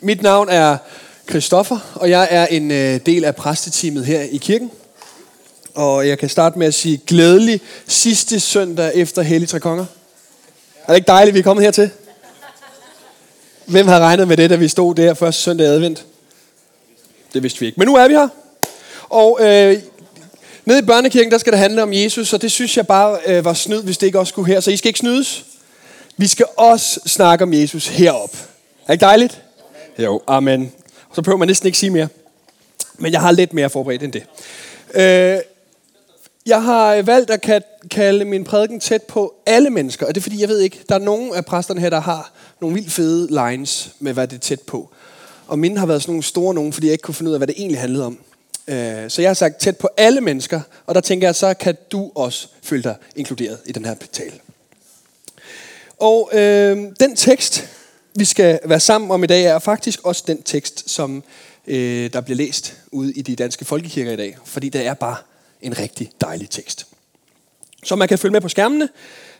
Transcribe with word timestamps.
Mit 0.00 0.22
navn 0.22 0.48
er 0.48 0.76
Christoffer, 1.28 1.78
og 1.94 2.10
jeg 2.10 2.28
er 2.30 2.46
en 2.46 2.70
øh, 2.70 3.00
del 3.06 3.24
af 3.24 3.36
præsteteamet 3.36 4.06
her 4.06 4.20
i 4.20 4.36
kirken. 4.36 4.70
Og 5.74 6.08
jeg 6.08 6.18
kan 6.18 6.28
starte 6.28 6.58
med 6.58 6.66
at 6.66 6.74
sige 6.74 7.00
glædelig 7.06 7.60
sidste 7.86 8.40
søndag 8.40 8.94
efter 8.94 9.22
Hellig 9.22 9.48
Tre 9.48 9.60
Konger. 9.60 9.86
Er 10.86 10.92
det 10.92 10.96
ikke 10.96 11.06
dejligt, 11.06 11.34
vi 11.34 11.38
er 11.38 11.42
kommet 11.42 11.64
hertil? 11.64 11.90
Hvem 13.66 13.88
har 13.88 14.00
regnet 14.00 14.28
med 14.28 14.36
det, 14.36 14.50
da 14.50 14.56
vi 14.56 14.68
stod 14.68 14.94
der 14.94 15.14
første 15.14 15.42
søndag 15.42 15.66
advent? 15.66 16.04
Det 17.34 17.42
vidste 17.42 17.60
vi 17.60 17.66
ikke. 17.66 17.78
Men 17.78 17.88
nu 17.88 17.96
er 17.96 18.08
vi 18.08 18.14
her. 18.14 18.28
Og 19.08 19.38
øh, 19.40 19.78
nede 20.64 20.78
i 20.78 20.82
børnekirken, 20.82 21.32
der 21.32 21.38
skal 21.38 21.52
det 21.52 21.60
handle 21.60 21.82
om 21.82 21.92
Jesus, 21.92 22.32
og 22.32 22.42
det 22.42 22.52
synes 22.52 22.76
jeg 22.76 22.86
bare 22.86 23.18
øh, 23.26 23.44
var 23.44 23.54
snyd, 23.54 23.82
hvis 23.82 23.98
det 23.98 24.06
ikke 24.06 24.18
også 24.18 24.30
skulle 24.30 24.52
her. 24.52 24.60
Så 24.60 24.70
I 24.70 24.76
skal 24.76 24.88
ikke 24.88 24.98
snydes. 24.98 25.44
Vi 26.16 26.26
skal 26.26 26.46
også 26.56 27.00
snakke 27.06 27.44
om 27.44 27.54
Jesus 27.54 27.86
herop. 27.86 28.34
Er 28.34 28.86
det 28.86 28.92
ikke 28.92 29.04
dejligt? 29.04 29.42
Jo, 29.98 30.22
amen. 30.26 30.72
Så 31.14 31.22
behøver 31.22 31.38
man 31.38 31.48
næsten 31.48 31.66
ikke 31.66 31.78
sige 31.78 31.90
mere. 31.90 32.08
Men 32.98 33.12
jeg 33.12 33.20
har 33.20 33.32
lidt 33.32 33.52
mere 33.52 33.70
forberedt 33.70 34.02
end 34.02 34.12
det. 34.12 34.22
Øh, 34.94 35.40
jeg 36.46 36.62
har 36.62 37.02
valgt 37.02 37.30
at 37.30 37.62
kalde 37.90 38.24
min 38.24 38.44
prædiken 38.44 38.80
tæt 38.80 39.02
på 39.02 39.34
alle 39.46 39.70
mennesker, 39.70 40.06
og 40.06 40.14
det 40.14 40.20
er 40.20 40.22
fordi, 40.22 40.40
jeg 40.40 40.48
ved 40.48 40.60
ikke, 40.60 40.80
der 40.88 40.94
er 40.94 40.98
nogen 40.98 41.34
af 41.34 41.44
præsterne 41.44 41.80
her, 41.80 41.90
der 41.90 42.00
har 42.00 42.32
nogle 42.60 42.74
vildt 42.74 42.92
fede 42.92 43.50
lines 43.50 43.90
med, 43.98 44.12
hvad 44.12 44.28
det 44.28 44.36
er 44.36 44.40
tæt 44.40 44.60
på. 44.60 44.90
Og 45.46 45.58
mine 45.58 45.78
har 45.78 45.86
været 45.86 46.02
sådan 46.02 46.12
nogle 46.12 46.22
store 46.22 46.54
nogen, 46.54 46.72
fordi 46.72 46.86
jeg 46.86 46.92
ikke 46.92 47.02
kunne 47.02 47.14
finde 47.14 47.28
ud 47.28 47.34
af, 47.34 47.38
hvad 47.38 47.46
det 47.46 47.54
egentlig 47.58 47.80
handlede 47.80 48.06
om. 48.06 48.18
Øh, 48.68 49.10
så 49.10 49.22
jeg 49.22 49.28
har 49.28 49.34
sagt 49.34 49.56
tæt 49.56 49.76
på 49.76 49.88
alle 49.96 50.20
mennesker, 50.20 50.60
og 50.86 50.94
der 50.94 51.00
tænker 51.00 51.28
jeg, 51.28 51.34
så 51.34 51.54
kan 51.54 51.76
du 51.92 52.10
også 52.14 52.48
føle 52.62 52.82
dig 52.82 52.96
inkluderet 53.16 53.58
i 53.66 53.72
den 53.72 53.84
her 53.84 53.94
tale. 54.12 54.32
Og 55.98 56.30
øh, 56.32 56.76
den 57.00 57.16
tekst, 57.16 57.68
vi 58.18 58.24
skal 58.24 58.60
være 58.64 58.80
sammen 58.80 59.10
om 59.10 59.24
i 59.24 59.26
dag, 59.26 59.44
er 59.44 59.58
faktisk 59.58 60.04
også 60.04 60.24
den 60.26 60.42
tekst, 60.42 60.90
som 60.90 61.24
øh, 61.66 62.12
der 62.12 62.20
bliver 62.20 62.36
læst 62.36 62.76
ude 62.92 63.12
i 63.12 63.22
de 63.22 63.36
danske 63.36 63.64
folkekirker 63.64 64.12
i 64.12 64.16
dag. 64.16 64.36
Fordi 64.44 64.68
det 64.68 64.86
er 64.86 64.94
bare 64.94 65.16
en 65.62 65.78
rigtig 65.78 66.10
dejlig 66.20 66.50
tekst. 66.50 66.86
Så 67.84 67.96
man 67.96 68.08
kan 68.08 68.18
følge 68.18 68.32
med 68.32 68.40
på 68.40 68.48
skærmene. 68.48 68.88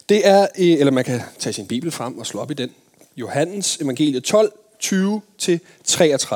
Det 0.09 0.27
er, 0.27 0.42
øh, 0.59 0.67
eller 0.67 0.91
man 0.91 1.05
kan 1.05 1.20
tage 1.39 1.53
sin 1.53 1.67
bibel 1.67 1.91
frem 1.91 2.19
og 2.19 2.27
slå 2.27 2.41
op 2.41 2.51
i 2.51 2.55
den. 2.55 2.70
Johannes 3.17 3.77
evangelie 3.77 4.20
12, 4.20 4.53
20-33. 4.84 6.34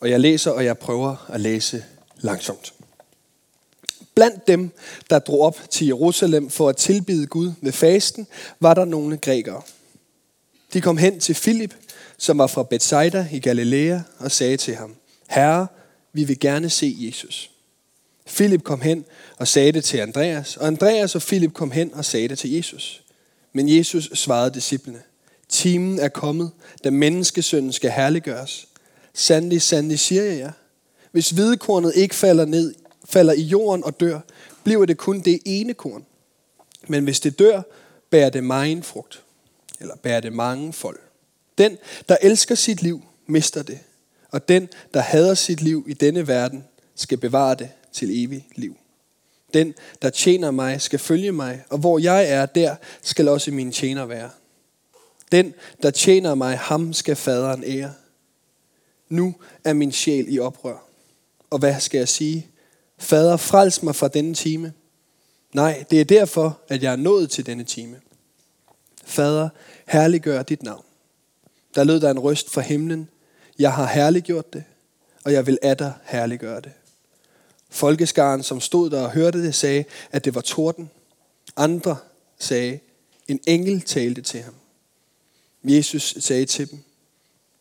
Og 0.00 0.10
jeg 0.10 0.20
læser, 0.20 0.50
og 0.50 0.64
jeg 0.64 0.78
prøver 0.78 1.30
at 1.32 1.40
læse 1.40 1.84
langsomt. 2.20 2.72
Blandt 4.14 4.46
dem, 4.46 4.70
der 5.10 5.18
drog 5.18 5.40
op 5.40 5.58
til 5.70 5.86
Jerusalem 5.86 6.50
for 6.50 6.68
at 6.68 6.76
tilbide 6.76 7.26
Gud 7.26 7.52
med 7.60 7.72
fasten, 7.72 8.26
var 8.60 8.74
der 8.74 8.84
nogle 8.84 9.16
grækere. 9.16 9.62
De 10.72 10.80
kom 10.80 10.96
hen 10.96 11.20
til 11.20 11.34
Filip, 11.34 11.74
som 12.18 12.38
var 12.38 12.46
fra 12.46 12.62
Bethsaida 12.62 13.28
i 13.32 13.38
Galilea, 13.38 14.00
og 14.18 14.30
sagde 14.30 14.56
til 14.56 14.74
ham, 14.74 14.94
Herre, 15.28 15.66
vi 16.12 16.24
vil 16.24 16.38
gerne 16.38 16.70
se 16.70 16.96
Jesus. 16.98 17.50
Filip 18.26 18.62
kom 18.62 18.80
hen 18.80 19.04
og 19.38 19.48
sagde 19.48 19.72
det 19.72 19.84
til 19.84 19.98
Andreas, 19.98 20.56
og 20.56 20.66
Andreas 20.66 21.14
og 21.14 21.22
Filip 21.22 21.52
kom 21.52 21.70
hen 21.70 21.94
og 21.94 22.04
sagde 22.04 22.28
det 22.28 22.38
til 22.38 22.50
Jesus. 22.52 23.02
Men 23.52 23.76
Jesus 23.76 24.10
svarede 24.14 24.54
disciplene, 24.54 25.02
Timen 25.48 25.98
er 25.98 26.08
kommet, 26.08 26.50
da 26.84 26.90
menneskesønnen 26.90 27.72
skal 27.72 27.90
herliggøres. 27.90 28.68
Sandelig, 29.14 29.62
sandelig 29.62 29.98
siger 29.98 30.22
jeg 30.22 30.38
jer. 30.38 30.52
Hvis 31.10 31.30
hvidekornet 31.30 31.92
ikke 31.96 32.14
falder 32.14 32.44
ned, 32.44 32.74
falder 33.04 33.32
i 33.32 33.42
jorden 33.42 33.84
og 33.84 34.00
dør, 34.00 34.20
bliver 34.64 34.84
det 34.84 34.96
kun 34.96 35.20
det 35.20 35.40
ene 35.44 35.74
korn. 35.74 36.04
Men 36.88 37.04
hvis 37.04 37.20
det 37.20 37.38
dør, 37.38 37.62
bærer 38.10 38.30
det 38.30 38.44
meget 38.44 38.84
frugt. 38.84 39.22
Eller 39.82 39.96
bærer 39.96 40.20
det 40.20 40.32
mange 40.32 40.72
folk. 40.72 41.00
Den, 41.58 41.78
der 42.08 42.16
elsker 42.22 42.54
sit 42.54 42.82
liv, 42.82 43.04
mister 43.26 43.62
det. 43.62 43.78
Og 44.30 44.48
den, 44.48 44.68
der 44.94 45.00
hader 45.00 45.34
sit 45.34 45.60
liv 45.60 45.84
i 45.88 45.94
denne 45.94 46.28
verden, 46.28 46.64
skal 46.94 47.18
bevare 47.18 47.54
det 47.54 47.70
til 47.92 48.24
evig 48.24 48.48
liv. 48.54 48.76
Den, 49.54 49.74
der 50.02 50.10
tjener 50.10 50.50
mig, 50.50 50.80
skal 50.80 50.98
følge 50.98 51.32
mig, 51.32 51.64
og 51.68 51.78
hvor 51.78 51.98
jeg 51.98 52.28
er, 52.28 52.46
der 52.46 52.76
skal 53.02 53.28
også 53.28 53.50
mine 53.50 53.72
tjener 53.72 54.04
være. 54.04 54.30
Den, 55.32 55.54
der 55.82 55.90
tjener 55.90 56.34
mig, 56.34 56.58
ham 56.58 56.92
skal 56.92 57.16
faderen 57.16 57.64
ære. 57.66 57.92
Nu 59.08 59.34
er 59.64 59.72
min 59.72 59.92
sjæl 59.92 60.34
i 60.34 60.38
oprør. 60.38 60.86
Og 61.50 61.58
hvad 61.58 61.80
skal 61.80 61.98
jeg 61.98 62.08
sige? 62.08 62.46
Fader, 62.98 63.36
frels 63.36 63.82
mig 63.82 63.96
fra 63.96 64.08
denne 64.08 64.34
time. 64.34 64.72
Nej, 65.52 65.84
det 65.90 66.00
er 66.00 66.04
derfor, 66.04 66.60
at 66.68 66.82
jeg 66.82 66.92
er 66.92 66.96
nået 66.96 67.30
til 67.30 67.46
denne 67.46 67.64
time. 67.64 68.00
Fader, 69.04 69.48
herliggør 69.86 70.42
dit 70.42 70.62
navn. 70.62 70.84
Der 71.74 71.84
lød 71.84 72.00
der 72.00 72.10
en 72.10 72.18
røst 72.18 72.50
fra 72.50 72.60
himlen. 72.60 73.08
Jeg 73.58 73.72
har 73.72 73.86
herliggjort 73.86 74.52
det, 74.52 74.64
og 75.24 75.32
jeg 75.32 75.46
vil 75.46 75.58
af 75.62 75.76
dig 75.76 75.92
herliggøre 76.04 76.60
det. 76.60 76.72
Folkeskaren, 77.70 78.42
som 78.42 78.60
stod 78.60 78.90
der 78.90 79.02
og 79.02 79.10
hørte 79.10 79.42
det, 79.42 79.54
sagde, 79.54 79.84
at 80.10 80.24
det 80.24 80.34
var 80.34 80.40
torden. 80.40 80.90
Andre 81.56 81.96
sagde, 82.38 82.78
en 83.28 83.40
engel 83.46 83.80
talte 83.80 84.22
til 84.22 84.42
ham. 84.42 84.54
Jesus 85.64 86.14
sagde 86.20 86.44
til 86.44 86.70
dem, 86.70 86.78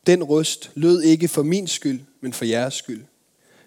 den 0.08 0.24
røst 0.24 0.72
lød 0.76 1.02
ikke 1.02 1.28
for 1.28 1.44
min 1.44 1.68
skyld, 1.68 2.02
men 2.22 2.34
for 2.34 2.46
jeres 2.46 2.74
skyld. 2.74 3.04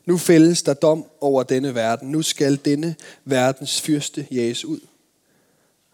Nu 0.06 0.18
fældes 0.18 0.62
der 0.62 0.74
dom 0.74 1.04
over 1.20 1.42
denne 1.42 1.74
verden. 1.74 2.12
Nu 2.12 2.22
skal 2.22 2.58
denne 2.64 2.96
verdens 3.24 3.80
fyrste 3.80 4.26
jages 4.30 4.64
ud. 4.64 4.80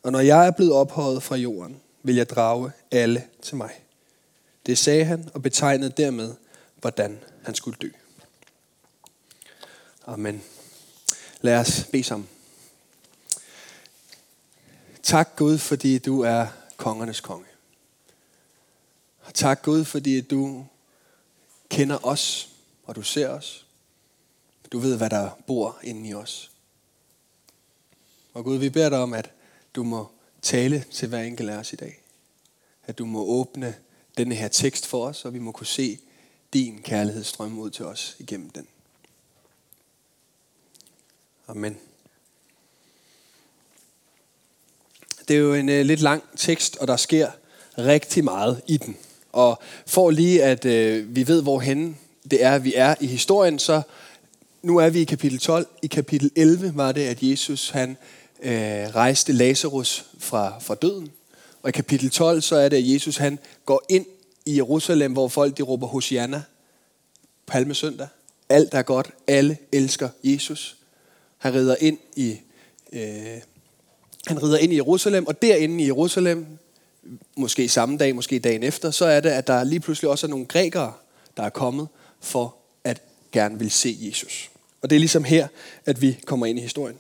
Og 0.03 0.13
når 0.13 0.21
jeg 0.21 0.47
er 0.47 0.51
blevet 0.51 0.73
ophøjet 0.73 1.23
fra 1.23 1.37
jorden, 1.37 1.81
vil 2.03 2.17
jeg 2.17 2.29
drage 2.31 2.73
alle 2.91 3.27
til 3.43 3.57
mig. 3.57 3.85
Det 4.67 4.79
sagde 4.79 5.05
han 5.05 5.31
og 5.35 5.43
betegnede 5.43 5.91
dermed, 5.91 6.35
hvordan 6.81 7.21
han 7.43 7.55
skulle 7.55 7.77
dø. 7.83 7.89
Amen. 10.07 10.43
Lad 11.41 11.57
os 11.57 11.87
bede 11.93 12.05
sammen. 12.05 12.29
Tak 15.03 15.37
Gud, 15.37 15.59
fordi 15.59 15.99
du 15.99 16.21
er 16.21 16.47
kongernes 16.77 17.21
konge. 17.21 17.47
Og 19.21 19.35
tak 19.35 19.63
Gud, 19.63 19.85
fordi 19.85 20.21
du 20.21 20.67
kender 21.69 22.07
os, 22.07 22.49
og 22.85 22.97
du 22.97 23.03
ser 23.03 23.29
os. 23.29 23.67
Du 24.73 24.79
ved, 24.79 24.97
hvad 24.97 25.11
der 25.11 25.31
bor 25.47 25.79
inde 25.83 26.09
i 26.09 26.15
os. 26.15 26.51
Og 28.35 28.45
Gud, 28.45 28.59
vi 28.59 28.69
beder 28.69 28.89
dig 28.89 28.99
om, 28.99 29.15
at 29.15 29.31
du 29.75 29.83
må 29.83 30.11
tale 30.43 30.85
til 30.93 31.09
hver 31.09 31.23
enkelt 31.23 31.51
af 31.51 31.57
os 31.57 31.73
i 31.73 31.77
dag. 31.77 32.03
At 32.87 32.99
du 32.99 33.07
må 33.07 33.25
åbne 33.25 33.75
denne 34.19 34.35
her 34.35 34.49
tekst 34.49 34.87
for 34.87 35.07
os, 35.07 35.25
og 35.25 35.35
vi 35.35 35.39
må 35.39 35.53
kunne 35.53 35.67
se 35.67 35.99
din 36.53 36.83
kærlighed 36.83 37.25
strømme 37.25 37.61
ud 37.61 37.71
til 37.71 37.85
os 37.85 38.17
igennem 38.19 38.51
den. 38.51 38.67
Amen. 41.49 41.79
Det 45.29 45.37
er 45.37 45.41
jo 45.41 45.55
en 45.55 45.69
uh, 45.69 45.75
lidt 45.75 46.01
lang 46.01 46.23
tekst, 46.37 46.77
og 46.77 46.89
der 46.89 46.97
sker 46.97 47.31
rigtig 47.79 48.25
meget 48.25 48.63
i 48.67 48.77
den. 48.77 48.97
Og 49.33 49.63
for 49.87 50.11
lige 50.11 50.45
at 50.45 50.65
uh, 50.65 51.17
vi 51.17 51.27
ved, 51.27 51.43
hvorhen 51.43 51.99
det 52.31 52.45
er, 52.45 52.59
vi 52.59 52.75
er 52.75 52.95
i 53.01 53.07
historien, 53.07 53.59
så 53.59 53.83
nu 54.63 54.77
er 54.77 54.91
vi 54.91 55.01
i 55.01 55.05
kapitel 55.05 55.39
12. 55.39 55.67
I 55.83 55.87
kapitel 55.87 56.31
11 56.37 56.77
var 56.77 56.93
det, 56.93 57.01
at 57.07 57.23
Jesus 57.23 57.71
han 57.71 57.97
øh, 58.43 58.95
rejste 58.95 59.33
Lazarus 59.33 60.05
fra, 60.19 60.59
fra 60.61 60.75
døden. 60.75 61.11
Og 61.63 61.69
i 61.69 61.73
kapitel 61.73 62.11
12, 62.11 62.41
så 62.41 62.57
er 62.57 62.69
det, 62.69 62.77
at 62.77 62.93
Jesus 62.93 63.17
han 63.17 63.39
går 63.65 63.85
ind 63.89 64.07
i 64.47 64.57
Jerusalem, 64.57 65.13
hvor 65.13 65.29
folk 65.29 65.57
de 65.57 65.63
råber 65.63 65.87
Hosianna, 65.87 66.43
palmesøndag. 67.47 68.09
Alt 68.49 68.75
er 68.75 68.83
godt. 68.83 69.11
Alle 69.27 69.59
elsker 69.73 70.09
Jesus. 70.25 70.77
Han 71.39 71.55
rider 71.55 71.77
ind 71.81 71.99
i, 72.17 72.37
øh, 72.93 73.41
han 74.27 74.43
rider 74.43 74.59
ind 74.59 74.73
i 74.73 74.77
Jerusalem, 74.77 75.27
og 75.27 75.43
derinde 75.43 75.85
i 75.85 75.87
Jerusalem, 75.87 76.47
måske 77.37 77.69
samme 77.69 77.99
dag, 77.99 78.15
måske 78.15 78.39
dagen 78.39 78.63
efter, 78.63 78.91
så 78.91 79.05
er 79.05 79.21
det, 79.21 79.31
at 79.31 79.47
der 79.47 79.65
lige 79.65 79.81
pludselig 79.81 80.11
også 80.11 80.27
er 80.27 80.29
nogle 80.29 80.47
grækere, 80.47 80.93
der 81.37 81.43
er 81.43 81.51
kommet 81.51 81.89
for 82.21 82.57
at 82.85 83.03
gerne 83.33 83.59
vil 83.59 83.71
se 83.71 83.97
Jesus. 84.01 84.51
Og 84.83 84.91
det 84.91 84.97
er 84.97 85.01
ligesom 85.01 85.25
her, 85.25 85.49
at 85.87 86.03
vi 86.03 86.19
kommer 86.27 86.47
ind 86.47 86.59
i 86.59 86.63
historien. 86.63 86.99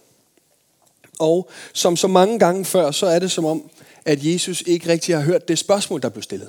Og 1.21 1.51
som 1.73 1.97
så 1.97 2.09
mange 2.09 2.39
gange 2.39 2.65
før, 2.65 2.91
så 2.91 3.07
er 3.07 3.19
det 3.19 3.31
som 3.31 3.45
om, 3.45 3.71
at 4.05 4.25
Jesus 4.25 4.63
ikke 4.67 4.89
rigtig 4.89 5.15
har 5.17 5.23
hørt 5.23 5.49
det 5.49 5.59
spørgsmål, 5.59 6.03
der 6.03 6.09
blev 6.09 6.23
stillet. 6.23 6.49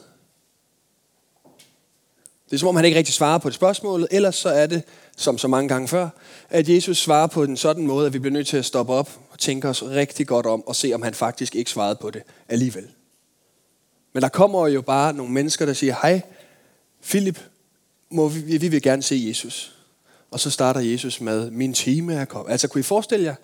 Det 2.46 2.58
er 2.58 2.60
som 2.60 2.68
om, 2.68 2.76
han 2.76 2.86
ikke 2.86 2.98
rigtig 2.98 3.14
svarer 3.14 3.38
på 3.38 3.50
det 3.50 3.56
spørgsmål, 3.56 4.08
ellers 4.12 4.36
så 4.36 4.50
er 4.50 4.68
det, 4.68 4.84
som 5.18 5.38
så 5.38 5.48
mange 5.48 5.70
gange 5.70 5.88
før, 5.88 6.10
at 6.50 6.70
Jesus 6.70 6.98
svarer 6.98 7.28
på 7.28 7.44
en 7.44 7.58
sådan 7.58 7.88
måde, 7.88 8.06
at 8.08 8.14
vi 8.14 8.20
bliver 8.20 8.34
nødt 8.34 8.48
til 8.48 8.58
at 8.58 8.66
stoppe 8.66 8.94
op 8.94 9.20
og 9.32 9.40
tænke 9.40 9.68
os 9.68 9.84
rigtig 9.84 10.28
godt 10.28 10.46
om 10.46 10.68
og 10.68 10.76
se, 10.76 10.94
om 10.94 11.02
han 11.02 11.14
faktisk 11.14 11.56
ikke 11.56 11.72
svarede 11.72 11.96
på 11.96 12.10
det 12.10 12.22
alligevel. 12.50 12.88
Men 14.14 14.24
der 14.24 14.30
kommer 14.30 14.68
jo 14.68 14.82
bare 14.82 15.14
nogle 15.14 15.32
mennesker, 15.32 15.66
der 15.66 15.74
siger, 15.74 15.96
hej, 16.02 16.22
Philip, 17.04 17.40
må 18.10 18.28
vi, 18.28 18.58
vi 18.58 18.68
vil 18.68 18.82
gerne 18.82 19.04
se 19.04 19.24
Jesus. 19.28 19.76
Og 20.32 20.40
så 20.40 20.50
starter 20.50 20.80
Jesus 20.80 21.22
med, 21.22 21.52
min 21.52 21.74
time 21.74 22.14
er 22.14 22.26
kommet. 22.26 22.52
Altså, 22.52 22.68
kunne 22.68 22.80
I 22.80 22.84
forestille 22.84 23.26
jer, 23.26 23.36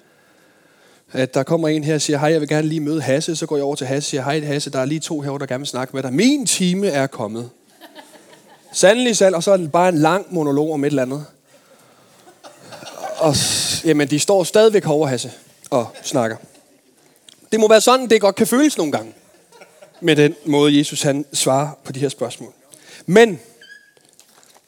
at 1.11 1.33
der 1.33 1.43
kommer 1.43 1.67
en 1.67 1.83
her 1.83 1.95
og 1.95 2.01
siger, 2.01 2.19
hej, 2.19 2.31
jeg 2.31 2.41
vil 2.41 2.49
gerne 2.49 2.67
lige 2.67 2.79
møde 2.79 3.01
Hasse. 3.01 3.35
Så 3.35 3.45
går 3.45 3.55
jeg 3.55 3.65
over 3.65 3.75
til 3.75 3.87
Hasse 3.87 4.07
og 4.07 4.09
siger, 4.09 4.23
hej 4.23 4.39
Hasse, 4.39 4.69
der 4.69 4.79
er 4.79 4.85
lige 4.85 4.99
to 4.99 5.21
herovre, 5.21 5.39
der 5.39 5.45
gerne 5.45 5.59
vil 5.59 5.67
snakke 5.67 5.95
med 5.95 6.03
dig. 6.03 6.13
Min 6.13 6.45
time 6.45 6.87
er 6.87 7.07
kommet. 7.07 7.49
Sandelig 8.73 9.17
sand, 9.17 9.35
og 9.35 9.43
så 9.43 9.51
er 9.51 9.57
det 9.57 9.71
bare 9.71 9.89
en 9.89 9.97
lang 9.97 10.25
monolog 10.33 10.73
om 10.73 10.83
et 10.83 10.87
eller 10.87 11.01
andet. 11.01 11.25
Og 13.17 13.35
jamen, 13.85 14.07
de 14.07 14.19
står 14.19 14.43
stadigvæk 14.43 14.87
over 14.87 15.07
Hasse, 15.07 15.31
og 15.69 15.87
snakker. 16.03 16.37
Det 17.51 17.59
må 17.59 17.67
være 17.67 17.81
sådan, 17.81 18.09
det 18.09 18.21
godt 18.21 18.35
kan 18.35 18.47
føles 18.47 18.77
nogle 18.77 18.91
gange. 18.91 19.13
Med 20.01 20.15
den 20.15 20.35
måde, 20.45 20.77
Jesus 20.77 21.01
han 21.01 21.25
svarer 21.33 21.69
på 21.83 21.91
de 21.91 21.99
her 21.99 22.09
spørgsmål. 22.09 22.53
Men 23.05 23.39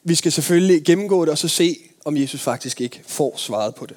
vi 0.04 0.14
skal 0.14 0.32
selvfølgelig 0.32 0.84
gennemgå 0.84 1.24
det, 1.24 1.30
og 1.30 1.38
så 1.38 1.48
se, 1.48 1.76
om 2.04 2.16
Jesus 2.16 2.40
faktisk 2.40 2.80
ikke 2.80 3.02
får 3.06 3.34
svaret 3.36 3.74
på 3.74 3.86
det. 3.86 3.96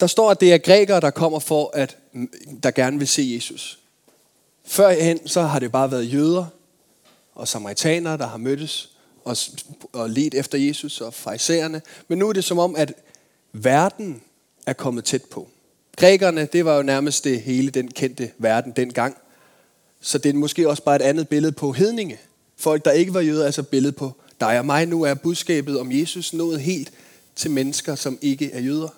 Der 0.00 0.06
står, 0.06 0.30
at 0.30 0.40
det 0.40 0.52
er 0.52 0.58
grækere, 0.58 1.00
der 1.00 1.10
kommer 1.10 1.38
for, 1.38 1.70
at 1.74 1.96
der 2.62 2.70
gerne 2.70 2.98
vil 2.98 3.08
se 3.08 3.32
Jesus. 3.34 3.78
Førhen 4.64 5.28
så 5.28 5.42
har 5.42 5.58
det 5.58 5.72
bare 5.72 5.90
været 5.90 6.12
jøder 6.12 6.46
og 7.34 7.48
samaritanere, 7.48 8.18
der 8.18 8.26
har 8.26 8.36
mødtes 8.36 8.90
og, 9.24 9.36
og 9.92 10.10
let 10.10 10.34
efter 10.34 10.58
Jesus 10.58 11.00
og 11.00 11.14
farisæerne. 11.14 11.82
Men 12.08 12.18
nu 12.18 12.28
er 12.28 12.32
det 12.32 12.44
som 12.44 12.58
om, 12.58 12.76
at 12.76 12.92
verden 13.52 14.22
er 14.66 14.72
kommet 14.72 15.04
tæt 15.04 15.24
på. 15.24 15.48
Grækerne, 15.96 16.48
det 16.52 16.64
var 16.64 16.76
jo 16.76 16.82
nærmest 16.82 17.24
det 17.24 17.42
hele 17.42 17.70
den 17.70 17.90
kendte 17.90 18.30
verden 18.38 18.72
dengang. 18.76 19.16
Så 20.00 20.18
det 20.18 20.28
er 20.28 20.34
måske 20.34 20.68
også 20.68 20.82
bare 20.82 20.96
et 20.96 21.02
andet 21.02 21.28
billede 21.28 21.52
på 21.52 21.72
hedninge. 21.72 22.18
Folk, 22.56 22.84
der 22.84 22.90
ikke 22.90 23.14
var 23.14 23.20
jøder, 23.20 23.46
altså 23.46 23.62
billede 23.62 23.92
på 23.92 24.12
dig 24.40 24.58
og 24.58 24.66
mig. 24.66 24.86
Nu 24.86 25.02
er 25.02 25.14
budskabet 25.14 25.80
om 25.80 25.92
Jesus 25.92 26.32
nået 26.32 26.60
helt 26.60 26.92
til 27.36 27.50
mennesker, 27.50 27.94
som 27.94 28.18
ikke 28.22 28.52
er 28.52 28.60
jøder. 28.60 28.88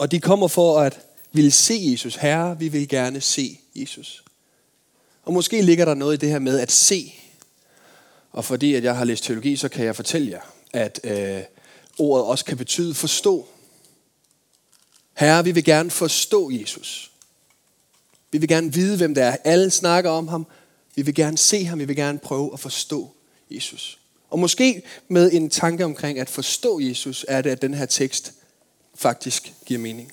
Og 0.00 0.10
de 0.10 0.20
kommer 0.20 0.48
for 0.48 0.80
at 0.80 1.00
ville 1.32 1.50
se 1.50 1.88
Jesus. 1.92 2.14
Herre, 2.14 2.58
vi 2.58 2.68
vil 2.68 2.88
gerne 2.88 3.20
se 3.20 3.60
Jesus. 3.74 4.24
Og 5.22 5.32
måske 5.32 5.62
ligger 5.62 5.84
der 5.84 5.94
noget 5.94 6.14
i 6.14 6.16
det 6.16 6.28
her 6.28 6.38
med 6.38 6.60
at 6.60 6.72
se. 6.72 7.14
Og 8.32 8.44
fordi 8.44 8.74
at 8.74 8.84
jeg 8.84 8.96
har 8.96 9.04
læst 9.04 9.24
teologi, 9.24 9.56
så 9.56 9.68
kan 9.68 9.84
jeg 9.84 9.96
fortælle 9.96 10.30
jer, 10.30 10.40
at 10.72 11.00
øh, 11.04 11.42
ordet 11.98 12.26
også 12.26 12.44
kan 12.44 12.56
betyde 12.56 12.94
forstå. 12.94 13.48
Herre, 15.14 15.44
vi 15.44 15.52
vil 15.52 15.64
gerne 15.64 15.90
forstå 15.90 16.50
Jesus. 16.50 17.10
Vi 18.30 18.38
vil 18.38 18.48
gerne 18.48 18.72
vide, 18.72 18.96
hvem 18.96 19.14
det 19.14 19.24
er. 19.24 19.36
Alle 19.44 19.70
snakker 19.70 20.10
om 20.10 20.28
ham. 20.28 20.46
Vi 20.94 21.02
vil 21.02 21.14
gerne 21.14 21.38
se 21.38 21.64
ham. 21.64 21.78
Vi 21.78 21.84
vil 21.84 21.96
gerne 21.96 22.18
prøve 22.18 22.50
at 22.52 22.60
forstå 22.60 23.10
Jesus. 23.50 23.98
Og 24.30 24.38
måske 24.38 24.82
med 25.08 25.32
en 25.32 25.50
tanke 25.50 25.84
omkring 25.84 26.18
at 26.18 26.30
forstå 26.30 26.80
Jesus, 26.80 27.24
er 27.28 27.42
det, 27.42 27.50
at 27.50 27.62
den 27.62 27.74
her 27.74 27.86
tekst 27.86 28.32
faktisk 28.94 29.52
giver 29.66 29.80
mening. 29.80 30.12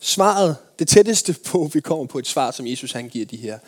Svaret, 0.00 0.56
det 0.78 0.88
tætteste 0.88 1.36
på, 1.44 1.70
vi 1.72 1.80
kommer 1.80 2.06
på 2.06 2.18
et 2.18 2.26
svar, 2.26 2.50
som 2.50 2.66
Jesus 2.66 2.92
han 2.92 3.08
giver 3.08 3.26
de 3.26 3.36
her 3.36 3.58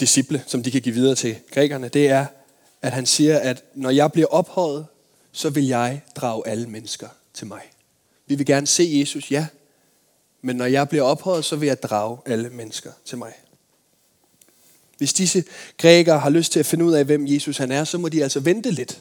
disciple, 0.00 0.44
som 0.46 0.62
de 0.62 0.70
kan 0.70 0.82
give 0.82 0.94
videre 0.94 1.14
til 1.14 1.36
grækerne, 1.50 1.88
det 1.88 2.08
er, 2.08 2.26
at 2.82 2.92
han 2.92 3.06
siger, 3.06 3.38
at 3.38 3.64
når 3.74 3.90
jeg 3.90 4.12
bliver 4.12 4.28
ophøjet, 4.28 4.86
så 5.32 5.50
vil 5.50 5.66
jeg 5.66 6.02
drage 6.16 6.48
alle 6.48 6.66
mennesker 6.66 7.08
til 7.34 7.46
mig. 7.46 7.62
Vi 8.26 8.34
vil 8.34 8.46
gerne 8.46 8.66
se 8.66 8.90
Jesus, 9.00 9.30
ja, 9.30 9.46
men 10.42 10.56
når 10.56 10.66
jeg 10.66 10.88
bliver 10.88 11.04
ophøjet, 11.04 11.44
så 11.44 11.56
vil 11.56 11.66
jeg 11.66 11.82
drage 11.82 12.18
alle 12.26 12.50
mennesker 12.50 12.92
til 13.04 13.18
mig. 13.18 13.32
Hvis 14.98 15.12
disse 15.12 15.44
grækere 15.78 16.18
har 16.18 16.30
lyst 16.30 16.52
til 16.52 16.60
at 16.60 16.66
finde 16.66 16.84
ud 16.84 16.92
af, 16.92 17.04
hvem 17.04 17.26
Jesus 17.26 17.58
han 17.58 17.72
er, 17.72 17.84
så 17.84 17.98
må 17.98 18.08
de 18.08 18.22
altså 18.22 18.40
vente 18.40 18.70
lidt 18.70 19.00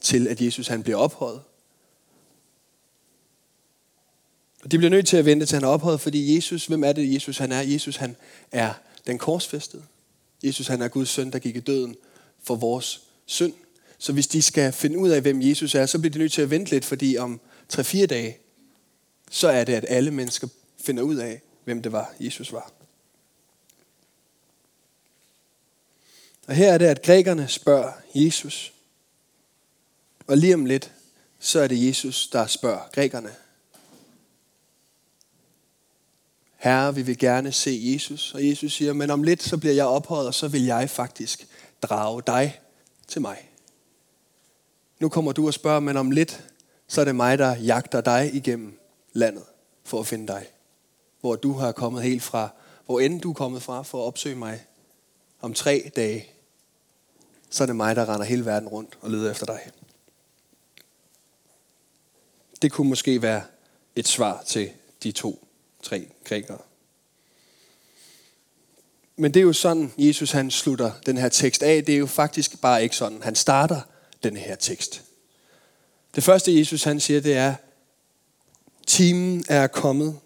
til, 0.00 0.28
at 0.28 0.40
Jesus 0.40 0.68
han 0.68 0.82
bliver 0.82 0.98
ophøjet. 0.98 1.40
Og 4.62 4.70
de 4.70 4.78
bliver 4.78 4.90
nødt 4.90 5.06
til 5.06 5.16
at 5.16 5.24
vente 5.24 5.46
til 5.46 5.54
han 5.54 5.64
er 5.64 5.68
ophøjet, 5.68 6.00
fordi 6.00 6.36
Jesus, 6.36 6.66
hvem 6.66 6.84
er 6.84 6.92
det 6.92 7.14
Jesus 7.14 7.38
han 7.38 7.52
er? 7.52 7.60
Jesus 7.60 7.96
han 7.96 8.16
er 8.52 8.72
den 9.06 9.18
korsfæstede. 9.18 9.82
Jesus 10.42 10.66
han 10.66 10.82
er 10.82 10.88
Guds 10.88 11.08
søn, 11.08 11.32
der 11.32 11.38
gik 11.38 11.56
i 11.56 11.60
døden 11.60 11.96
for 12.42 12.54
vores 12.54 13.02
synd. 13.26 13.52
Så 13.98 14.12
hvis 14.12 14.26
de 14.26 14.42
skal 14.42 14.72
finde 14.72 14.98
ud 14.98 15.08
af, 15.08 15.20
hvem 15.20 15.42
Jesus 15.42 15.74
er, 15.74 15.86
så 15.86 15.98
bliver 15.98 16.12
de 16.12 16.18
nødt 16.18 16.32
til 16.32 16.42
at 16.42 16.50
vente 16.50 16.70
lidt, 16.70 16.84
fordi 16.84 17.16
om 17.16 17.40
3-4 17.72 18.06
dage, 18.06 18.38
så 19.30 19.48
er 19.48 19.64
det, 19.64 19.72
at 19.72 19.84
alle 19.88 20.10
mennesker 20.10 20.48
finder 20.80 21.02
ud 21.02 21.16
af, 21.16 21.42
hvem 21.64 21.82
det 21.82 21.92
var, 21.92 22.14
Jesus 22.20 22.52
var. 22.52 22.72
Og 26.46 26.54
her 26.54 26.72
er 26.72 26.78
det, 26.78 26.86
at 26.86 27.02
grækerne 27.02 27.48
spørger 27.48 27.92
Jesus. 28.14 28.72
Og 30.26 30.36
lige 30.36 30.54
om 30.54 30.66
lidt, 30.66 30.92
så 31.38 31.60
er 31.60 31.66
det 31.66 31.86
Jesus, 31.86 32.28
der 32.28 32.46
spørger 32.46 32.88
grækerne. 32.92 33.30
Herre, 36.62 36.94
vi 36.94 37.02
vil 37.02 37.18
gerne 37.18 37.52
se 37.52 37.80
Jesus. 37.82 38.34
Og 38.34 38.48
Jesus 38.48 38.72
siger, 38.72 38.92
men 38.92 39.10
om 39.10 39.22
lidt 39.22 39.42
så 39.42 39.56
bliver 39.56 39.74
jeg 39.74 39.86
ophøjet, 39.86 40.26
og 40.26 40.34
så 40.34 40.48
vil 40.48 40.64
jeg 40.64 40.90
faktisk 40.90 41.48
drage 41.82 42.22
dig 42.26 42.60
til 43.08 43.20
mig. 43.20 43.50
Nu 45.00 45.08
kommer 45.08 45.32
du 45.32 45.46
og 45.46 45.54
spørger, 45.54 45.80
men 45.80 45.96
om 45.96 46.10
lidt, 46.10 46.44
så 46.88 47.00
er 47.00 47.04
det 47.04 47.16
mig, 47.16 47.38
der 47.38 47.56
jagter 47.56 48.00
dig 48.00 48.30
igennem 48.34 48.78
landet 49.12 49.44
for 49.84 50.00
at 50.00 50.06
finde 50.06 50.26
dig. 50.26 50.46
Hvor 51.20 51.36
du 51.36 51.52
har 51.52 51.72
kommet 51.72 52.02
helt 52.02 52.22
fra, 52.22 52.48
hvor 52.86 53.00
end 53.00 53.20
du 53.20 53.30
er 53.30 53.34
kommet 53.34 53.62
fra 53.62 53.82
for 53.82 53.98
at 53.98 54.06
opsøge 54.06 54.36
mig. 54.36 54.64
Om 55.40 55.54
tre 55.54 55.90
dage, 55.96 56.26
så 57.50 57.64
er 57.64 57.66
det 57.66 57.76
mig, 57.76 57.96
der 57.96 58.14
render 58.14 58.26
hele 58.26 58.46
verden 58.46 58.68
rundt 58.68 58.98
og 59.00 59.10
leder 59.10 59.30
efter 59.30 59.46
dig. 59.46 59.60
Det 62.62 62.72
kunne 62.72 62.88
måske 62.88 63.22
være 63.22 63.42
et 63.96 64.08
svar 64.08 64.42
til 64.46 64.70
de 65.02 65.12
to 65.12 65.48
tre 65.82 66.06
grækere. 66.24 66.58
Men 69.16 69.34
det 69.34 69.40
er 69.40 69.44
jo 69.44 69.52
sådan, 69.52 69.92
Jesus 69.98 70.30
han 70.30 70.50
slutter 70.50 70.92
den 71.06 71.18
her 71.18 71.28
tekst 71.28 71.62
af. 71.62 71.84
Det 71.84 71.94
er 71.94 71.98
jo 71.98 72.06
faktisk 72.06 72.60
bare 72.60 72.82
ikke 72.82 72.96
sådan. 72.96 73.22
Han 73.22 73.34
starter 73.34 73.80
den 74.22 74.36
her 74.36 74.54
tekst. 74.54 75.02
Det 76.14 76.24
første 76.24 76.58
Jesus 76.58 76.84
han 76.84 77.00
siger, 77.00 77.20
det 77.20 77.36
er, 77.36 77.54
timen 78.86 79.44
er 79.48 79.66
kommet. 79.66 80.18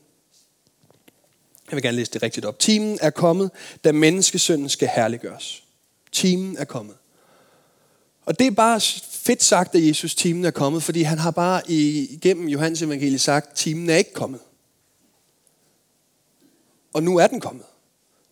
Jeg 1.71 1.77
vil 1.77 1.83
gerne 1.83 1.97
læse 1.97 2.13
det 2.13 2.23
rigtigt 2.23 2.47
op. 2.47 2.59
Timen 2.59 2.99
er 3.03 3.11
kommet, 3.11 3.51
da 3.85 3.93
menneskesønnen 3.93 4.69
skal 4.69 4.89
herliggøres. 4.89 5.63
Timen 6.13 6.57
er 6.57 6.65
kommet. 6.65 6.95
Og 8.25 8.39
det 8.39 8.47
er 8.47 8.51
bare 8.51 8.81
fedt 9.11 9.43
sagt, 9.43 9.75
at 9.75 9.87
Jesus 9.87 10.15
timen 10.15 10.45
er 10.45 10.51
kommet, 10.51 10.83
fordi 10.83 11.03
han 11.03 11.19
har 11.19 11.31
bare 11.31 11.71
igennem 11.71 12.49
Johannes 12.49 12.83
evangeliet 12.83 13.21
sagt, 13.21 13.57
timen 13.57 13.91
er 13.91 13.97
ikke 13.97 14.13
kommet 14.13 14.41
og 16.97 17.03
nu 17.03 17.17
er 17.17 17.27
den 17.27 17.41
kommet. 17.41 17.65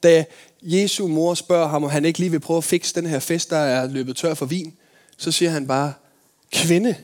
Da 0.02 0.24
Jesu 0.62 1.08
mor 1.08 1.34
spørger 1.34 1.68
ham, 1.68 1.84
om 1.84 1.90
han 1.90 2.04
ikke 2.04 2.18
lige 2.18 2.30
vil 2.30 2.40
prøve 2.40 2.58
at 2.58 2.64
fikse 2.64 2.94
den 2.94 3.06
her 3.06 3.18
fest, 3.18 3.50
der 3.50 3.56
er 3.56 3.86
løbet 3.86 4.16
tør 4.16 4.34
for 4.34 4.46
vin, 4.46 4.76
så 5.16 5.32
siger 5.32 5.50
han 5.50 5.66
bare, 5.66 5.94
kvinde, 6.52 6.96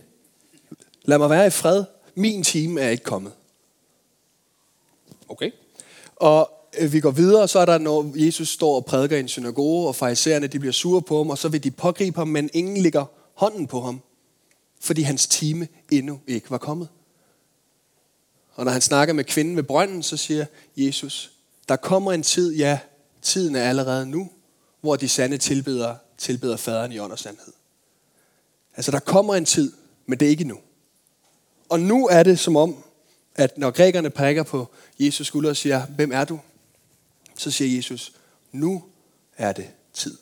lad 1.03 1.19
mig 1.19 1.31
være 1.31 1.47
i 1.47 1.51
fred. 1.51 1.85
Min 2.15 2.43
time 2.43 2.81
er 2.81 2.89
ikke 2.89 3.05
kommet. 3.05 3.33
Okay. 5.29 5.51
Og 6.17 6.51
øh, 6.79 6.93
vi 6.93 7.01
går 7.01 7.11
videre, 7.11 7.49
så 7.49 7.59
er 7.59 7.65
der, 7.65 7.79
når 7.79 8.13
Jesus 8.15 8.49
står 8.49 8.75
og 8.77 8.85
prædiker 8.85 9.17
i 9.17 9.21
en 9.21 9.29
synagoge, 9.29 9.89
og 9.89 9.97
farisæerne 9.97 10.47
de 10.47 10.59
bliver 10.59 10.73
sure 10.73 11.03
på 11.03 11.17
ham, 11.17 11.31
og 11.31 11.39
så 11.39 11.49
vil 11.49 11.65
de 11.65 11.71
pågribe 11.71 12.19
ham, 12.19 12.29
men 12.29 12.51
ingen 12.53 12.77
ligger 12.77 13.05
hånden 13.35 13.67
på 13.67 13.81
ham, 13.81 14.01
fordi 14.81 15.03
hans 15.03 15.27
time 15.27 15.69
endnu 15.91 16.21
ikke 16.27 16.51
var 16.51 16.59
kommet. 16.59 16.89
Og 18.55 18.65
når 18.65 18.73
han 18.73 18.81
snakker 18.81 19.15
med 19.15 19.25
kvinden 19.25 19.57
ved 19.57 19.63
brønden, 19.63 20.03
så 20.03 20.17
siger 20.17 20.47
Jesus, 20.77 21.33
der 21.71 21.77
kommer 21.77 22.13
en 22.13 22.23
tid, 22.23 22.55
ja, 22.55 22.79
tiden 23.23 23.57
er 23.57 23.69
allerede 23.69 24.07
nu, 24.07 24.31
hvor 24.81 24.97
de 24.97 25.09
sande 25.09 25.39
tilbeder, 25.39 25.97
tilbeder 26.19 26.57
faderen 26.57 26.93
i 26.93 26.99
ånd 26.99 27.13
og 27.13 27.19
sandhed. 27.19 27.53
Altså, 28.77 28.91
der 28.91 28.99
kommer 28.99 29.35
en 29.35 29.45
tid, 29.45 29.73
men 30.07 30.21
det 30.21 30.27
er 30.27 30.31
ikke 30.31 30.45
nu. 30.45 30.59
Og 31.69 31.81
nu 31.81 32.07
er 32.07 32.23
det 32.23 32.39
som 32.39 32.57
om, 32.57 32.85
at 33.35 33.59
når 33.59 33.71
grækerne 33.71 34.11
prikker 34.11 34.43
på 34.43 34.71
Jesus 34.99 35.27
skulder 35.27 35.51
og 35.51 35.57
siger, 35.57 35.87
hvem 35.87 36.13
er 36.13 36.25
du? 36.25 36.41
Så 37.37 37.51
siger 37.51 37.77
Jesus, 37.77 38.13
nu 38.53 38.85
er 39.37 39.53
det 39.53 39.71
tid. 39.95 40.19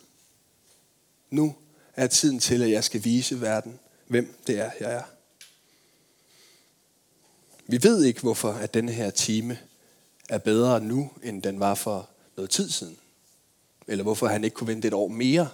Nu 1.31 1.55
er 1.97 2.07
tiden 2.07 2.39
til, 2.39 2.63
at 2.63 2.71
jeg 2.71 2.85
skal 2.85 3.05
vise 3.05 3.41
verden, 3.41 3.79
hvem 4.07 4.35
det 4.47 4.59
er, 4.59 4.71
jeg 4.81 4.93
er. 4.93 5.03
Vi 7.67 7.83
ved 7.83 8.05
ikke, 8.05 8.21
hvorfor 8.21 8.53
at 8.53 8.75
denne 8.75 8.93
her 8.93 9.11
time 9.11 9.59
er 10.29 10.39
bedre 10.39 10.81
nu, 10.81 11.11
end 11.23 11.43
den 11.43 11.61
var 11.61 11.75
for 11.75 12.09
noget 12.37 12.51
tid 12.51 12.71
siden. 12.71 12.97
Eller 13.87 14.03
hvorfor 14.03 14.27
han 14.27 14.45
ikke 14.45 14.55
kunne 14.55 14.67
vente 14.69 14.89
et 14.89 14.95
år 14.95 15.09
mere. 15.09 15.49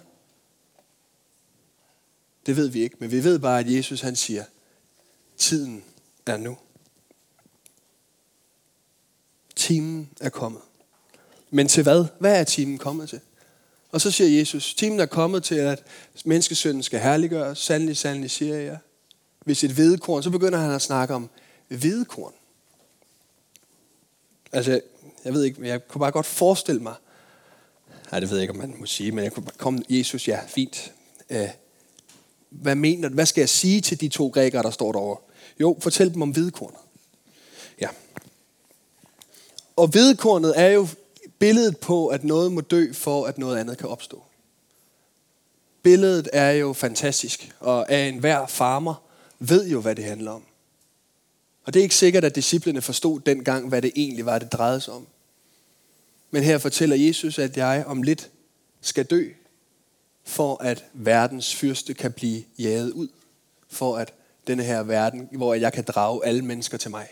Det 2.46 2.56
ved 2.56 2.68
vi 2.68 2.82
ikke, 2.82 2.96
men 2.98 3.10
vi 3.10 3.24
ved 3.24 3.38
bare, 3.38 3.60
at 3.60 3.70
Jesus 3.70 4.00
han 4.00 4.16
siger, 4.16 4.44
tiden 5.36 5.84
er 6.26 6.36
nu. 6.36 6.56
Timen 9.56 10.10
er 10.20 10.28
kommet. 10.30 10.62
Men 11.50 11.68
til 11.68 11.82
hvad? 11.82 12.04
Hvad 12.18 12.40
er 12.40 12.44
timen 12.44 12.78
kommet 12.78 13.08
til? 13.08 13.20
Og 13.92 14.00
så 14.00 14.10
siger 14.10 14.38
Jesus, 14.38 14.74
timen 14.74 15.00
er 15.00 15.06
kommet 15.06 15.44
til, 15.44 15.54
at 15.54 15.84
menneskesønnen 16.24 16.82
skal 16.82 17.00
herliggøres. 17.00 17.58
Sandelig, 17.58 17.96
sandelig 17.96 18.30
siger 18.30 18.56
jeg. 18.56 18.78
Hvis 19.44 19.64
et 19.64 19.70
hvedekorn, 19.70 20.22
så 20.22 20.30
begynder 20.30 20.58
han 20.58 20.70
at 20.70 20.82
snakke 20.82 21.14
om 21.14 21.30
hvedekorn. 21.68 22.32
Altså, 24.54 24.80
jeg 25.24 25.32
ved 25.32 25.44
ikke, 25.44 25.60
men 25.60 25.70
jeg 25.70 25.88
kunne 25.88 26.00
bare 26.00 26.12
godt 26.12 26.26
forestille 26.26 26.82
mig, 26.82 26.94
Nej, 28.14 28.20
det 28.20 28.30
ved 28.30 28.36
jeg 28.36 28.42
ikke, 28.42 28.52
om 28.52 28.58
man 28.58 28.74
må 28.78 28.86
sige, 28.86 29.12
men 29.12 29.24
jeg 29.24 29.32
kunne 29.32 29.44
bare 29.44 29.56
komme, 29.58 29.82
Jesus, 29.88 30.28
ja, 30.28 30.40
fint. 30.48 30.92
Øh, 31.30 31.48
hvad 32.50 32.74
mener? 32.74 33.08
Hvad 33.08 33.26
skal 33.26 33.40
jeg 33.40 33.48
sige 33.48 33.80
til 33.80 34.00
de 34.00 34.08
to 34.08 34.28
grækere, 34.28 34.62
der 34.62 34.70
står 34.70 34.92
derovre? 34.92 35.20
Jo, 35.60 35.76
fortæl 35.80 36.14
dem 36.14 36.22
om 36.22 36.30
hvidkornet. 36.30 36.78
Ja. 37.80 37.88
Og 39.76 39.86
hvidkornet 39.88 40.60
er 40.60 40.68
jo 40.68 40.86
billedet 41.38 41.78
på, 41.78 42.06
at 42.06 42.24
noget 42.24 42.52
må 42.52 42.60
dø, 42.60 42.92
for 42.92 43.26
at 43.26 43.38
noget 43.38 43.58
andet 43.58 43.78
kan 43.78 43.88
opstå. 43.88 44.22
Billedet 45.82 46.28
er 46.32 46.50
jo 46.50 46.72
fantastisk, 46.72 47.54
og 47.60 47.90
af 47.90 48.08
enhver 48.08 48.46
farmer 48.46 49.02
ved 49.38 49.68
jo, 49.68 49.80
hvad 49.80 49.94
det 49.94 50.04
handler 50.04 50.30
om. 50.30 50.42
Og 51.64 51.74
det 51.74 51.80
er 51.80 51.82
ikke 51.82 51.94
sikkert, 51.94 52.24
at 52.24 52.34
disciplene 52.34 52.82
forstod 52.82 53.20
dengang, 53.20 53.68
hvad 53.68 53.82
det 53.82 53.92
egentlig 53.96 54.26
var, 54.26 54.38
det 54.38 54.52
drejede 54.52 54.80
sig 54.80 54.94
om. 54.94 55.06
Men 56.30 56.42
her 56.42 56.58
fortæller 56.58 56.96
Jesus, 56.96 57.38
at 57.38 57.56
jeg 57.56 57.84
om 57.86 58.02
lidt 58.02 58.30
skal 58.80 59.04
dø, 59.04 59.28
for 60.24 60.62
at 60.62 60.84
verdens 60.92 61.54
fyrste 61.54 61.94
kan 61.94 62.12
blive 62.12 62.42
jaget 62.58 62.90
ud. 62.92 63.08
For 63.68 63.96
at 63.96 64.12
denne 64.46 64.62
her 64.62 64.82
verden, 64.82 65.28
hvor 65.32 65.54
jeg 65.54 65.72
kan 65.72 65.84
drage 65.84 66.26
alle 66.26 66.44
mennesker 66.44 66.78
til 66.78 66.90
mig. 66.90 67.08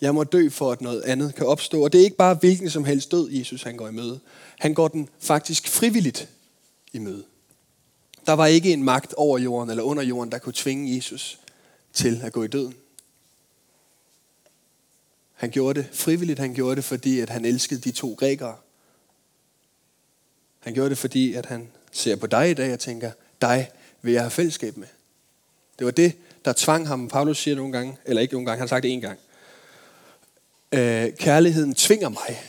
Jeg 0.00 0.14
må 0.14 0.24
dø 0.24 0.48
for, 0.48 0.72
at 0.72 0.80
noget 0.80 1.02
andet 1.02 1.34
kan 1.34 1.46
opstå. 1.46 1.84
Og 1.84 1.92
det 1.92 2.00
er 2.00 2.04
ikke 2.04 2.16
bare 2.16 2.34
hvilken 2.34 2.70
som 2.70 2.84
helst 2.84 3.10
død, 3.12 3.30
Jesus 3.30 3.62
han 3.62 3.76
går 3.76 3.88
i 3.88 3.92
møde. 3.92 4.20
Han 4.58 4.74
går 4.74 4.88
den 4.88 5.08
faktisk 5.18 5.68
frivilligt 5.68 6.28
i 6.92 6.98
møde. 6.98 7.24
Der 8.26 8.32
var 8.32 8.46
ikke 8.46 8.72
en 8.72 8.82
magt 8.82 9.14
over 9.14 9.38
jorden 9.38 9.70
eller 9.70 9.82
under 9.82 10.02
jorden, 10.02 10.32
der 10.32 10.38
kunne 10.38 10.52
tvinge 10.52 10.96
Jesus 10.96 11.40
til 11.92 12.20
at 12.22 12.32
gå 12.32 12.42
i 12.42 12.48
døden. 12.48 12.74
Han 15.38 15.50
gjorde 15.50 15.82
det 15.82 15.88
frivilligt. 15.92 16.38
Han 16.38 16.54
gjorde 16.54 16.76
det, 16.76 16.84
fordi 16.84 17.20
at 17.20 17.30
han 17.30 17.44
elskede 17.44 17.80
de 17.80 17.90
to 17.90 18.14
grækere. 18.14 18.56
Han 20.58 20.74
gjorde 20.74 20.90
det, 20.90 20.98
fordi 20.98 21.34
at 21.34 21.46
han 21.46 21.68
ser 21.92 22.16
på 22.16 22.26
dig 22.26 22.50
i 22.50 22.54
dag 22.54 22.72
og 22.72 22.80
tænker, 22.80 23.10
dig 23.40 23.70
vil 24.02 24.12
jeg 24.12 24.22
have 24.22 24.30
fællesskab 24.30 24.76
med. 24.76 24.86
Det 25.78 25.84
var 25.84 25.90
det, 25.90 26.12
der 26.44 26.52
tvang 26.56 26.88
ham. 26.88 27.08
Paulus 27.08 27.38
siger 27.38 27.56
nogle 27.56 27.72
gange, 27.72 27.96
eller 28.04 28.22
ikke 28.22 28.34
nogle 28.34 28.46
gange, 28.46 28.58
han 28.58 28.68
har 28.68 28.76
sagt 28.76 28.82
det 28.82 28.92
en 28.92 29.00
gang. 29.00 29.18
Øh, 30.72 31.16
kærligheden 31.16 31.74
tvinger 31.74 32.08
mig. 32.08 32.42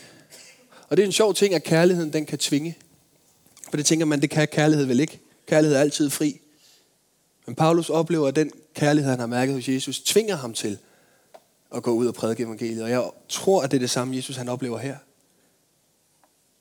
Og 0.88 0.98
det 0.98 1.04
er 1.04 1.08
en 1.08 1.12
sjov 1.12 1.34
ting, 1.34 1.54
at 1.54 1.64
kærligheden 1.64 2.14
den 2.14 2.26
kan 2.26 2.38
tvinge. 2.38 2.78
For 3.70 3.78
det 3.78 3.86
tænker 3.86 4.06
man, 4.06 4.22
det 4.22 4.30
kan 4.30 4.48
kærlighed 4.48 4.86
vel 4.86 5.00
ikke. 5.00 5.20
Kærlighed 5.48 5.78
er 5.78 5.82
altid 5.82 6.10
fri. 6.10 6.40
Men 7.46 7.56
Paulus 7.56 7.90
oplever, 7.90 8.28
at 8.28 8.36
den 8.36 8.52
kærlighed, 8.74 9.12
han 9.12 9.20
har 9.20 9.28
mærket 9.28 9.56
hos 9.56 9.70
Jesus, 9.70 10.00
tvinger 10.00 10.36
ham 10.36 10.54
til 10.54 10.78
at 11.76 11.84
gå 11.84 11.92
ud 11.92 12.08
og 12.08 12.14
prædike 12.14 12.44
evangeliet. 12.44 12.84
Og 12.84 12.90
jeg 12.90 13.12
tror, 13.30 13.64
at 13.64 13.72
det 13.72 13.78
er 13.78 13.80
det 13.80 13.90
samme, 13.90 14.16
Jesus 14.16 14.36
han 14.36 14.50
oplever 14.50 14.78
her. 14.78 14.98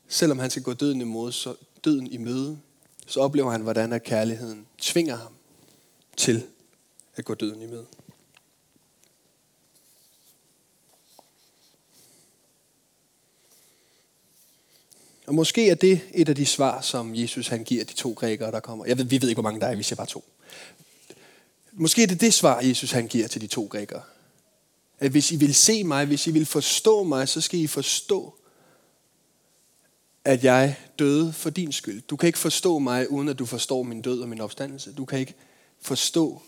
Selvom 0.09 0.39
han 0.39 0.51
skal 0.51 0.63
gå 0.63 0.73
døden 0.73 1.01
imod, 1.01 1.33
så 1.33 1.55
døden 1.85 2.07
i 2.07 2.17
møde, 2.17 2.59
så 3.07 3.21
oplever 3.21 3.51
han, 3.51 3.61
hvordan 3.61 3.93
at 3.93 4.03
kærligheden 4.03 4.67
tvinger 4.79 5.17
ham 5.17 5.33
til 6.17 6.47
at 7.17 7.25
gå 7.25 7.35
døden 7.35 7.63
i 7.63 7.67
møde. 7.67 7.87
Og 15.27 15.35
måske 15.35 15.71
er 15.71 15.75
det 15.75 16.01
et 16.15 16.29
af 16.29 16.35
de 16.35 16.47
svar, 16.47 16.81
som 16.81 17.15
Jesus 17.15 17.49
han 17.49 17.65
giver 17.65 17.85
de 17.85 17.93
to 17.93 18.13
grækere, 18.13 18.51
der 18.51 18.61
kommer. 18.61 18.87
Jeg 18.87 18.99
ved, 18.99 19.05
vi 19.05 19.23
ved 19.23 19.29
ikke, 19.29 19.41
hvor 19.41 19.51
mange 19.51 19.61
der 19.61 19.67
er, 19.67 19.75
vi 19.75 19.87
jeg 19.91 19.97
bare 19.97 20.07
to. 20.07 20.25
Måske 21.73 22.03
er 22.03 22.07
det 22.07 22.21
det 22.21 22.35
svar, 22.35 22.61
Jesus 22.61 22.91
han 22.91 23.07
giver 23.07 23.29
til 23.29 23.41
de 23.41 23.47
to 23.47 23.67
grækere. 23.71 24.03
At 25.01 25.11
hvis 25.11 25.33
I 25.33 25.37
vil 25.37 25.55
se 25.55 25.85
mig, 25.85 26.07
hvis 26.07 26.27
I 26.27 26.31
vil 26.31 26.47
forstå 26.47 27.03
mig, 27.03 27.29
så 27.29 27.41
skal 27.41 27.61
I 27.61 27.67
forstå, 27.67 28.35
at 30.25 30.45
jeg 30.45 30.77
døde 30.99 31.33
for 31.33 31.51
din 31.51 31.73
skyld. 31.73 32.03
Du 32.03 32.17
kan 32.17 32.27
ikke 32.27 32.39
forstå 32.39 32.79
mig, 32.79 33.11
uden 33.11 33.29
at 33.29 33.39
du 33.39 33.47
forstår 33.47 33.83
min 33.83 34.03
død 34.03 34.21
og 34.21 34.29
min 34.29 34.41
opstandelse. 34.41 34.93
Du 34.93 35.05
kan 35.05 35.19
ikke 35.19 35.35
forstå 35.81 36.43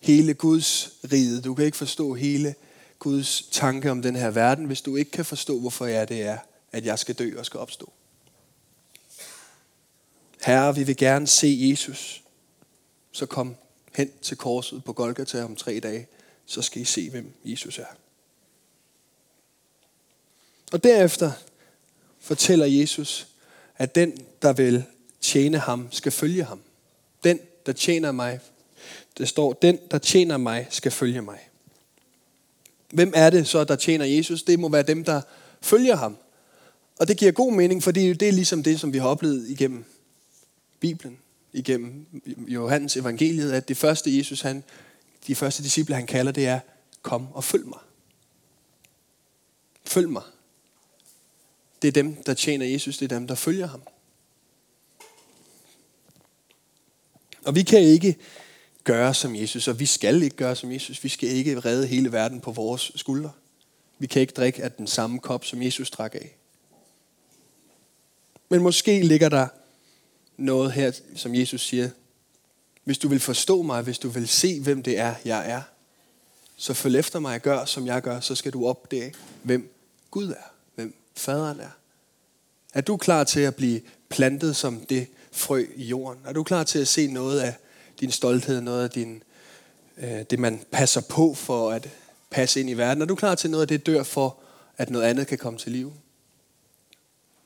hele 0.00 0.34
Guds 0.34 0.90
rige. 1.12 1.40
Du 1.40 1.54
kan 1.54 1.64
ikke 1.64 1.76
forstå 1.76 2.14
hele 2.14 2.54
Guds 2.98 3.48
tanke 3.50 3.90
om 3.90 4.02
den 4.02 4.16
her 4.16 4.30
verden, 4.30 4.64
hvis 4.64 4.80
du 4.80 4.96
ikke 4.96 5.10
kan 5.10 5.24
forstå, 5.24 5.60
hvorfor 5.60 5.86
jeg 5.86 6.08
det 6.08 6.22
er, 6.22 6.38
at 6.72 6.86
jeg 6.86 6.98
skal 6.98 7.14
dø 7.14 7.38
og 7.38 7.46
skal 7.46 7.60
opstå. 7.60 7.92
Herre, 10.44 10.74
vi 10.74 10.82
vil 10.82 10.96
gerne 10.96 11.26
se 11.26 11.58
Jesus. 11.60 12.22
Så 13.12 13.26
kom 13.26 13.56
hen 13.94 14.10
til 14.22 14.36
korset 14.36 14.84
på 14.84 14.92
Golgata 14.92 15.44
om 15.44 15.56
tre 15.56 15.80
dage 15.80 16.06
så 16.46 16.62
skal 16.62 16.82
I 16.82 16.84
se, 16.84 17.10
hvem 17.10 17.32
Jesus 17.44 17.78
er. 17.78 17.86
Og 20.72 20.84
derefter 20.84 21.32
fortæller 22.20 22.66
Jesus, 22.66 23.26
at 23.76 23.94
den, 23.94 24.18
der 24.42 24.52
vil 24.52 24.84
tjene 25.20 25.58
ham, 25.58 25.88
skal 25.90 26.12
følge 26.12 26.44
ham. 26.44 26.60
Den, 27.24 27.40
der 27.66 27.72
tjener 27.72 28.12
mig, 28.12 28.40
det 29.18 29.28
står, 29.28 29.52
den, 29.52 29.78
der 29.90 29.98
tjener 29.98 30.36
mig, 30.36 30.66
skal 30.70 30.92
følge 30.92 31.22
mig. 31.22 31.38
Hvem 32.90 33.12
er 33.16 33.30
det 33.30 33.48
så, 33.48 33.64
der 33.64 33.76
tjener 33.76 34.04
Jesus? 34.04 34.42
Det 34.42 34.58
må 34.58 34.68
være 34.68 34.82
dem, 34.82 35.04
der 35.04 35.22
følger 35.60 35.96
ham. 35.96 36.16
Og 36.98 37.08
det 37.08 37.16
giver 37.16 37.32
god 37.32 37.52
mening, 37.52 37.82
fordi 37.82 38.12
det 38.12 38.28
er 38.28 38.32
ligesom 38.32 38.62
det, 38.62 38.80
som 38.80 38.92
vi 38.92 38.98
har 38.98 39.08
oplevet 39.08 39.48
igennem 39.48 39.84
Bibelen, 40.80 41.18
igennem 41.52 42.06
Johannes 42.48 42.96
evangeliet, 42.96 43.52
at 43.52 43.68
det 43.68 43.76
første 43.76 44.18
Jesus, 44.18 44.40
han 44.40 44.64
de 45.26 45.34
første 45.34 45.62
disciple, 45.62 45.94
han 45.94 46.06
kalder, 46.06 46.32
det 46.32 46.46
er, 46.46 46.60
kom 47.02 47.32
og 47.32 47.44
følg 47.44 47.66
mig. 47.66 47.78
Følg 49.84 50.08
mig. 50.08 50.22
Det 51.82 51.88
er 51.88 51.92
dem, 51.92 52.22
der 52.22 52.34
tjener 52.34 52.66
Jesus, 52.66 52.98
det 52.98 53.12
er 53.12 53.16
dem, 53.18 53.26
der 53.26 53.34
følger 53.34 53.66
ham. 53.66 53.82
Og 57.44 57.54
vi 57.54 57.62
kan 57.62 57.80
ikke 57.80 58.16
gøre 58.84 59.14
som 59.14 59.36
Jesus, 59.36 59.68
og 59.68 59.80
vi 59.80 59.86
skal 59.86 60.22
ikke 60.22 60.36
gøre 60.36 60.56
som 60.56 60.72
Jesus. 60.72 61.04
Vi 61.04 61.08
skal 61.08 61.28
ikke 61.28 61.60
redde 61.60 61.86
hele 61.86 62.12
verden 62.12 62.40
på 62.40 62.52
vores 62.52 62.92
skuldre. 62.96 63.32
Vi 63.98 64.06
kan 64.06 64.20
ikke 64.20 64.32
drikke 64.32 64.62
af 64.62 64.72
den 64.72 64.86
samme 64.86 65.18
kop, 65.18 65.44
som 65.44 65.62
Jesus 65.62 65.90
drak 65.90 66.14
af. 66.14 66.36
Men 68.48 68.62
måske 68.62 69.02
ligger 69.02 69.28
der 69.28 69.48
noget 70.36 70.72
her, 70.72 70.92
som 71.16 71.34
Jesus 71.34 71.66
siger, 71.66 71.90
hvis 72.84 72.98
du 72.98 73.08
vil 73.08 73.20
forstå 73.20 73.62
mig, 73.62 73.82
hvis 73.82 73.98
du 73.98 74.08
vil 74.08 74.28
se, 74.28 74.60
hvem 74.60 74.82
det 74.82 74.98
er, 74.98 75.14
jeg 75.24 75.50
er, 75.50 75.62
så 76.56 76.74
følg 76.74 76.96
efter 76.96 77.18
mig 77.18 77.34
og 77.34 77.40
gør, 77.40 77.64
som 77.64 77.86
jeg 77.86 78.02
gør, 78.02 78.20
så 78.20 78.34
skal 78.34 78.52
du 78.52 78.66
opdage, 78.66 79.14
hvem 79.42 79.74
Gud 80.10 80.28
er, 80.28 80.52
hvem 80.74 80.94
faderen 81.16 81.60
er. 81.60 81.70
Er 82.74 82.80
du 82.80 82.96
klar 82.96 83.24
til 83.24 83.40
at 83.40 83.54
blive 83.54 83.80
plantet 84.08 84.56
som 84.56 84.80
det 84.80 85.06
frø 85.32 85.66
i 85.76 85.84
jorden? 85.84 86.22
Er 86.26 86.32
du 86.32 86.42
klar 86.42 86.64
til 86.64 86.78
at 86.78 86.88
se 86.88 87.06
noget 87.06 87.40
af 87.40 87.54
din 88.00 88.10
stolthed, 88.10 88.60
noget 88.60 88.84
af 88.84 88.90
din, 88.90 89.22
øh, 89.96 90.22
det, 90.30 90.38
man 90.38 90.64
passer 90.70 91.00
på 91.00 91.34
for 91.34 91.70
at 91.70 91.90
passe 92.30 92.60
ind 92.60 92.70
i 92.70 92.74
verden? 92.74 93.02
Er 93.02 93.06
du 93.06 93.14
klar 93.14 93.34
til 93.34 93.50
noget 93.50 93.62
af 93.62 93.68
det 93.68 93.86
dør 93.86 94.02
for, 94.02 94.38
at 94.76 94.90
noget 94.90 95.04
andet 95.04 95.26
kan 95.26 95.38
komme 95.38 95.58
til 95.58 95.72
liv? 95.72 95.92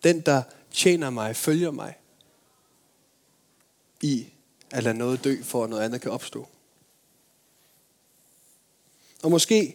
Den, 0.04 0.20
der 0.20 0.42
tjener 0.72 1.10
mig, 1.10 1.36
følger 1.36 1.70
mig 1.70 1.94
i 4.02 4.26
at 4.70 4.82
lade 4.82 4.98
noget 4.98 5.24
dø, 5.24 5.42
for 5.42 5.64
at 5.64 5.70
noget 5.70 5.82
andet 5.82 6.00
kan 6.00 6.10
opstå. 6.10 6.48
Og 9.22 9.30
måske, 9.30 9.74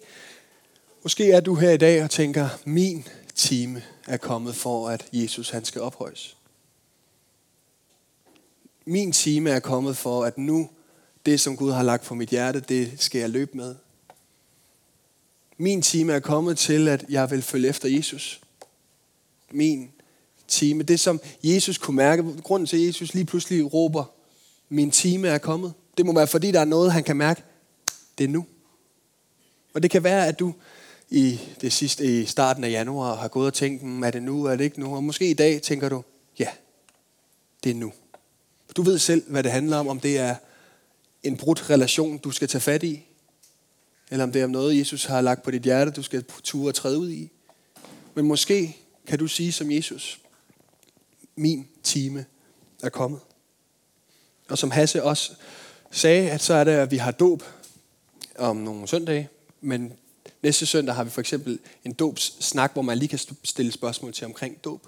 måske 1.03 1.31
er 1.31 1.39
du 1.39 1.55
her 1.55 1.71
i 1.71 1.77
dag 1.77 2.03
og 2.03 2.09
tænker, 2.09 2.49
min 2.65 3.07
time 3.35 3.83
er 4.07 4.17
kommet 4.17 4.55
for, 4.55 4.89
at 4.89 5.05
Jesus 5.13 5.49
han 5.49 5.65
skal 5.65 5.81
ophøjes. 5.81 6.37
Min 8.85 9.11
time 9.11 9.49
er 9.49 9.59
kommet 9.59 9.97
for, 9.97 10.23
at 10.23 10.37
nu 10.37 10.69
det, 11.25 11.39
som 11.39 11.57
Gud 11.57 11.71
har 11.71 11.83
lagt 11.83 12.03
på 12.03 12.15
mit 12.15 12.29
hjerte, 12.29 12.59
det 12.59 12.91
skal 12.97 13.19
jeg 13.19 13.29
løbe 13.29 13.57
med. 13.57 13.75
Min 15.57 15.81
time 15.81 16.13
er 16.13 16.19
kommet 16.19 16.57
til, 16.57 16.87
at 16.87 17.05
jeg 17.09 17.31
vil 17.31 17.41
følge 17.41 17.69
efter 17.69 17.89
Jesus. 17.89 18.41
Min 19.51 19.91
time, 20.47 20.83
det 20.83 20.99
som 20.99 21.21
Jesus 21.43 21.77
kunne 21.77 21.95
mærke, 21.95 22.41
grunden 22.41 22.67
til, 22.67 22.77
at 22.77 22.87
Jesus 22.87 23.13
lige 23.13 23.25
pludselig 23.25 23.73
råber, 23.73 24.05
min 24.69 24.91
time 24.91 25.27
er 25.27 25.37
kommet. 25.37 25.73
Det 25.97 26.05
må 26.05 26.13
være, 26.13 26.27
fordi 26.27 26.51
der 26.51 26.59
er 26.59 26.65
noget, 26.65 26.91
han 26.91 27.03
kan 27.03 27.17
mærke, 27.17 27.43
det 28.17 28.23
er 28.23 28.27
nu. 28.27 28.45
Og 29.73 29.83
det 29.83 29.91
kan 29.91 30.03
være, 30.03 30.27
at 30.27 30.39
du 30.39 30.53
i 31.09 31.39
det 31.61 31.73
sidste 31.73 32.21
i 32.21 32.25
starten 32.25 32.63
af 32.63 32.69
januar 32.69 33.15
har 33.15 33.27
gået 33.27 33.47
og 33.47 33.53
tænkt, 33.53 33.81
hmm, 33.81 34.03
er 34.03 34.11
det 34.11 34.23
nu, 34.23 34.45
er 34.45 34.55
det 34.55 34.63
ikke 34.63 34.79
nu? 34.79 34.95
Og 34.95 35.03
måske 35.03 35.29
i 35.29 35.33
dag 35.33 35.61
tænker 35.61 35.89
du, 35.89 36.03
ja, 36.39 36.47
det 37.63 37.69
er 37.69 37.75
nu. 37.75 37.93
Du 38.75 38.81
ved 38.81 38.99
selv, 38.99 39.31
hvad 39.31 39.43
det 39.43 39.51
handler 39.51 39.77
om, 39.77 39.87
om 39.87 39.99
det 39.99 40.17
er 40.17 40.35
en 41.23 41.37
brudt 41.37 41.69
relation, 41.69 42.17
du 42.17 42.31
skal 42.31 42.47
tage 42.47 42.61
fat 42.61 42.83
i, 42.83 43.05
eller 44.11 44.23
om 44.23 44.31
det 44.31 44.41
er 44.41 44.47
noget, 44.47 44.79
Jesus 44.79 45.05
har 45.05 45.21
lagt 45.21 45.43
på 45.43 45.51
dit 45.51 45.61
hjerte, 45.61 45.91
du 45.91 46.03
skal 46.03 46.23
ture 46.43 46.69
og 46.69 46.75
træde 46.75 46.99
ud 46.99 47.09
i. 47.09 47.31
Men 48.13 48.25
måske 48.25 48.77
kan 49.07 49.19
du 49.19 49.27
sige 49.27 49.51
som 49.51 49.71
Jesus, 49.71 50.19
min 51.35 51.67
time 51.83 52.25
er 52.83 52.89
kommet. 52.89 53.19
Og 54.49 54.57
som 54.57 54.71
Hasse 54.71 55.03
også 55.03 55.31
sagde, 55.91 56.31
at 56.31 56.41
så 56.41 56.53
er 56.53 56.63
det, 56.63 56.71
at 56.71 56.91
vi 56.91 56.97
har 56.97 57.11
dåb 57.11 57.43
om 58.37 58.57
nogle 58.57 58.87
søndage, 58.87 59.29
men 59.61 59.93
næste 60.43 60.65
søndag 60.65 60.95
har 60.95 61.03
vi 61.03 61.09
for 61.09 61.21
eksempel 61.21 61.59
en 61.83 62.17
snak, 62.17 62.73
hvor 62.73 62.81
man 62.81 62.97
lige 62.97 63.09
kan 63.09 63.19
stille 63.43 63.71
spørgsmål 63.71 64.13
til 64.13 64.25
omkring 64.25 64.63
dåb. 64.63 64.87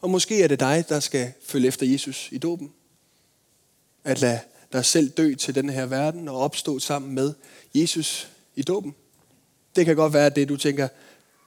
Og 0.00 0.10
måske 0.10 0.42
er 0.42 0.48
det 0.48 0.60
dig, 0.60 0.84
der 0.88 1.00
skal 1.00 1.32
følge 1.46 1.68
efter 1.68 1.86
Jesus 1.86 2.28
i 2.32 2.38
dåben. 2.38 2.72
At 4.04 4.20
lade 4.20 4.40
dig 4.72 4.84
selv 4.84 5.10
dø 5.10 5.34
til 5.34 5.54
den 5.54 5.70
her 5.70 5.86
verden 5.86 6.28
og 6.28 6.36
opstå 6.36 6.78
sammen 6.78 7.14
med 7.14 7.34
Jesus 7.74 8.28
i 8.54 8.62
dåben. 8.62 8.94
Det 9.76 9.86
kan 9.86 9.96
godt 9.96 10.12
være 10.12 10.30
det, 10.30 10.48
du 10.48 10.56
tænker, 10.56 10.88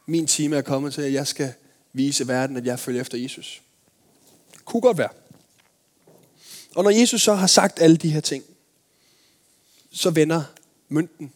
min 0.06 0.28
time 0.28 0.56
er 0.56 0.62
kommet 0.62 0.94
til, 0.94 1.02
at 1.02 1.14
jeg 1.14 1.28
skal 1.28 1.54
vise 1.94 2.28
verden, 2.28 2.58
at 2.58 2.66
jeg 2.66 2.80
følger 2.80 3.02
efter 3.02 3.18
Jesus. 3.18 3.62
Det 4.54 4.66
kunne 4.66 4.82
godt 4.82 4.98
være. 4.98 5.10
Og 6.76 6.84
når 6.84 6.90
Jesus 6.90 7.22
så 7.22 7.34
har 7.34 7.48
sagt 7.48 7.82
alle 7.82 7.98
de 7.98 8.10
her 8.10 8.22
ting, 8.22 8.44
så 9.92 10.10
vender 10.10 10.44
mønten. 10.90 11.34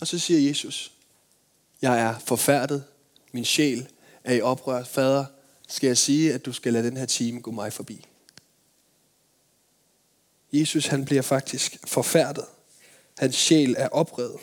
Og 0.00 0.06
så 0.06 0.18
siger 0.18 0.48
Jesus, 0.48 0.92
jeg 1.82 2.00
er 2.00 2.18
forfærdet, 2.18 2.84
min 3.32 3.44
sjæl 3.44 3.88
er 4.24 4.34
i 4.34 4.40
oprør. 4.40 4.84
Fader, 4.84 5.24
skal 5.68 5.86
jeg 5.86 5.98
sige, 5.98 6.34
at 6.34 6.44
du 6.46 6.52
skal 6.52 6.72
lade 6.72 6.86
den 6.86 6.96
her 6.96 7.06
time 7.06 7.40
gå 7.40 7.50
mig 7.50 7.72
forbi. 7.72 8.06
Jesus 10.52 10.86
han 10.86 11.04
bliver 11.04 11.22
faktisk 11.22 11.78
forfærdet. 11.84 12.44
Hans 13.18 13.34
sjæl 13.34 13.74
er 13.78 13.88
oprevet. 13.88 14.40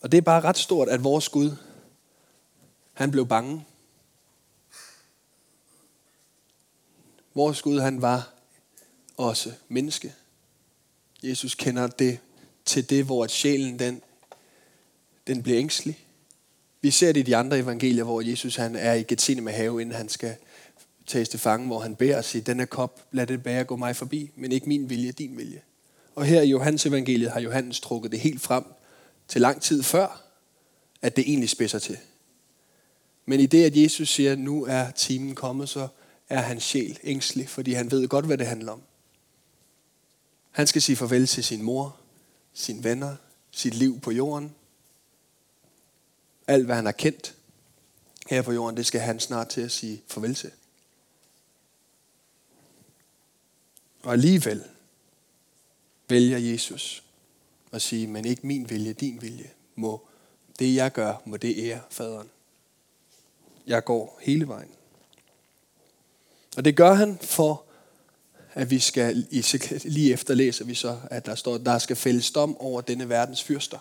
Og 0.00 0.12
det 0.12 0.18
er 0.18 0.22
bare 0.22 0.40
ret 0.40 0.58
stort, 0.58 0.88
at 0.88 1.04
vores 1.04 1.28
Gud, 1.28 1.56
han 2.92 3.10
blev 3.10 3.26
bange. 3.26 3.64
Vores 7.38 7.62
Gud, 7.62 7.80
han 7.80 8.02
var 8.02 8.34
også 9.16 9.52
menneske. 9.68 10.14
Jesus 11.22 11.54
kender 11.54 11.86
det 11.86 12.18
til 12.64 12.90
det, 12.90 13.04
hvor 13.04 13.24
at 13.24 13.30
sjælen 13.30 13.78
den, 13.78 14.02
den 15.26 15.42
bliver 15.42 15.58
ængstelig. 15.58 15.98
Vi 16.80 16.90
ser 16.90 17.12
det 17.12 17.20
i 17.20 17.22
de 17.22 17.36
andre 17.36 17.58
evangelier, 17.58 18.04
hvor 18.04 18.20
Jesus 18.20 18.56
han 18.56 18.76
er 18.76 18.94
i 18.94 19.02
Gethsemane 19.02 19.56
have, 19.56 19.80
inden 19.82 19.96
han 19.96 20.08
skal 20.08 20.34
tages 21.06 21.28
til 21.28 21.40
fange, 21.40 21.66
hvor 21.66 21.80
han 21.80 21.96
beder 21.96 22.16
og 22.16 22.24
siger, 22.24 22.44
denne 22.44 22.66
kop, 22.66 23.02
lad 23.12 23.26
det 23.26 23.42
bære 23.42 23.64
gå 23.64 23.76
mig 23.76 23.96
forbi, 23.96 24.30
men 24.36 24.52
ikke 24.52 24.68
min 24.68 24.90
vilje, 24.90 25.12
din 25.12 25.36
vilje. 25.36 25.62
Og 26.14 26.24
her 26.24 26.42
i 26.42 26.48
Johannes 26.48 26.86
evangeliet 26.86 27.30
har 27.30 27.40
Johannes 27.40 27.80
trukket 27.80 28.12
det 28.12 28.20
helt 28.20 28.40
frem 28.40 28.64
til 29.28 29.40
lang 29.40 29.62
tid 29.62 29.82
før, 29.82 30.22
at 31.02 31.16
det 31.16 31.28
egentlig 31.28 31.50
spidser 31.50 31.78
til. 31.78 31.96
Men 33.26 33.40
i 33.40 33.46
det, 33.46 33.64
at 33.64 33.76
Jesus 33.76 34.08
siger, 34.08 34.32
at 34.32 34.38
nu 34.38 34.64
er 34.64 34.90
timen 34.90 35.34
kommet, 35.34 35.68
så 35.68 35.88
er 36.28 36.40
hans 36.40 36.62
sjæl 36.62 36.98
ængstelig, 37.02 37.48
fordi 37.48 37.72
han 37.72 37.90
ved 37.90 38.08
godt, 38.08 38.26
hvad 38.26 38.38
det 38.38 38.46
handler 38.46 38.72
om. 38.72 38.82
Han 40.50 40.66
skal 40.66 40.82
sige 40.82 40.96
farvel 40.96 41.26
til 41.26 41.44
sin 41.44 41.62
mor, 41.62 41.96
sine 42.52 42.84
venner, 42.84 43.16
sit 43.50 43.74
liv 43.74 44.00
på 44.00 44.10
jorden. 44.10 44.54
Alt, 46.46 46.64
hvad 46.64 46.76
han 46.76 46.84
har 46.84 46.92
kendt 46.92 47.34
her 48.28 48.42
på 48.42 48.52
jorden, 48.52 48.76
det 48.76 48.86
skal 48.86 49.00
han 49.00 49.20
snart 49.20 49.48
til 49.48 49.60
at 49.60 49.72
sige 49.72 50.02
farvel 50.06 50.34
til. 50.34 50.50
Og 54.02 54.12
alligevel 54.12 54.64
vælger 56.08 56.38
Jesus 56.38 57.04
at 57.72 57.82
sige, 57.82 58.06
men 58.06 58.24
ikke 58.24 58.46
min 58.46 58.70
vilje, 58.70 58.92
din 58.92 59.22
vilje. 59.22 59.50
Må 59.74 60.08
det, 60.58 60.74
jeg 60.74 60.92
gør, 60.92 61.22
må 61.24 61.36
det 61.36 61.54
ære 61.58 61.80
faderen. 61.90 62.30
Jeg 63.66 63.84
går 63.84 64.18
hele 64.22 64.48
vejen. 64.48 64.70
Og 66.58 66.64
det 66.64 66.76
gør 66.76 66.92
han 66.92 67.18
for, 67.22 67.64
at 68.54 68.70
vi 68.70 68.78
skal, 68.78 69.26
lige 69.84 70.12
efter 70.12 70.34
læser 70.34 70.64
vi 70.64 70.74
så, 70.74 70.98
at 71.10 71.26
der 71.26 71.34
står, 71.34 71.58
der 71.58 71.78
skal 71.78 71.96
fælles 71.96 72.30
dom 72.30 72.56
over 72.56 72.80
denne 72.80 73.08
verdens 73.08 73.42
fyrster. 73.42 73.78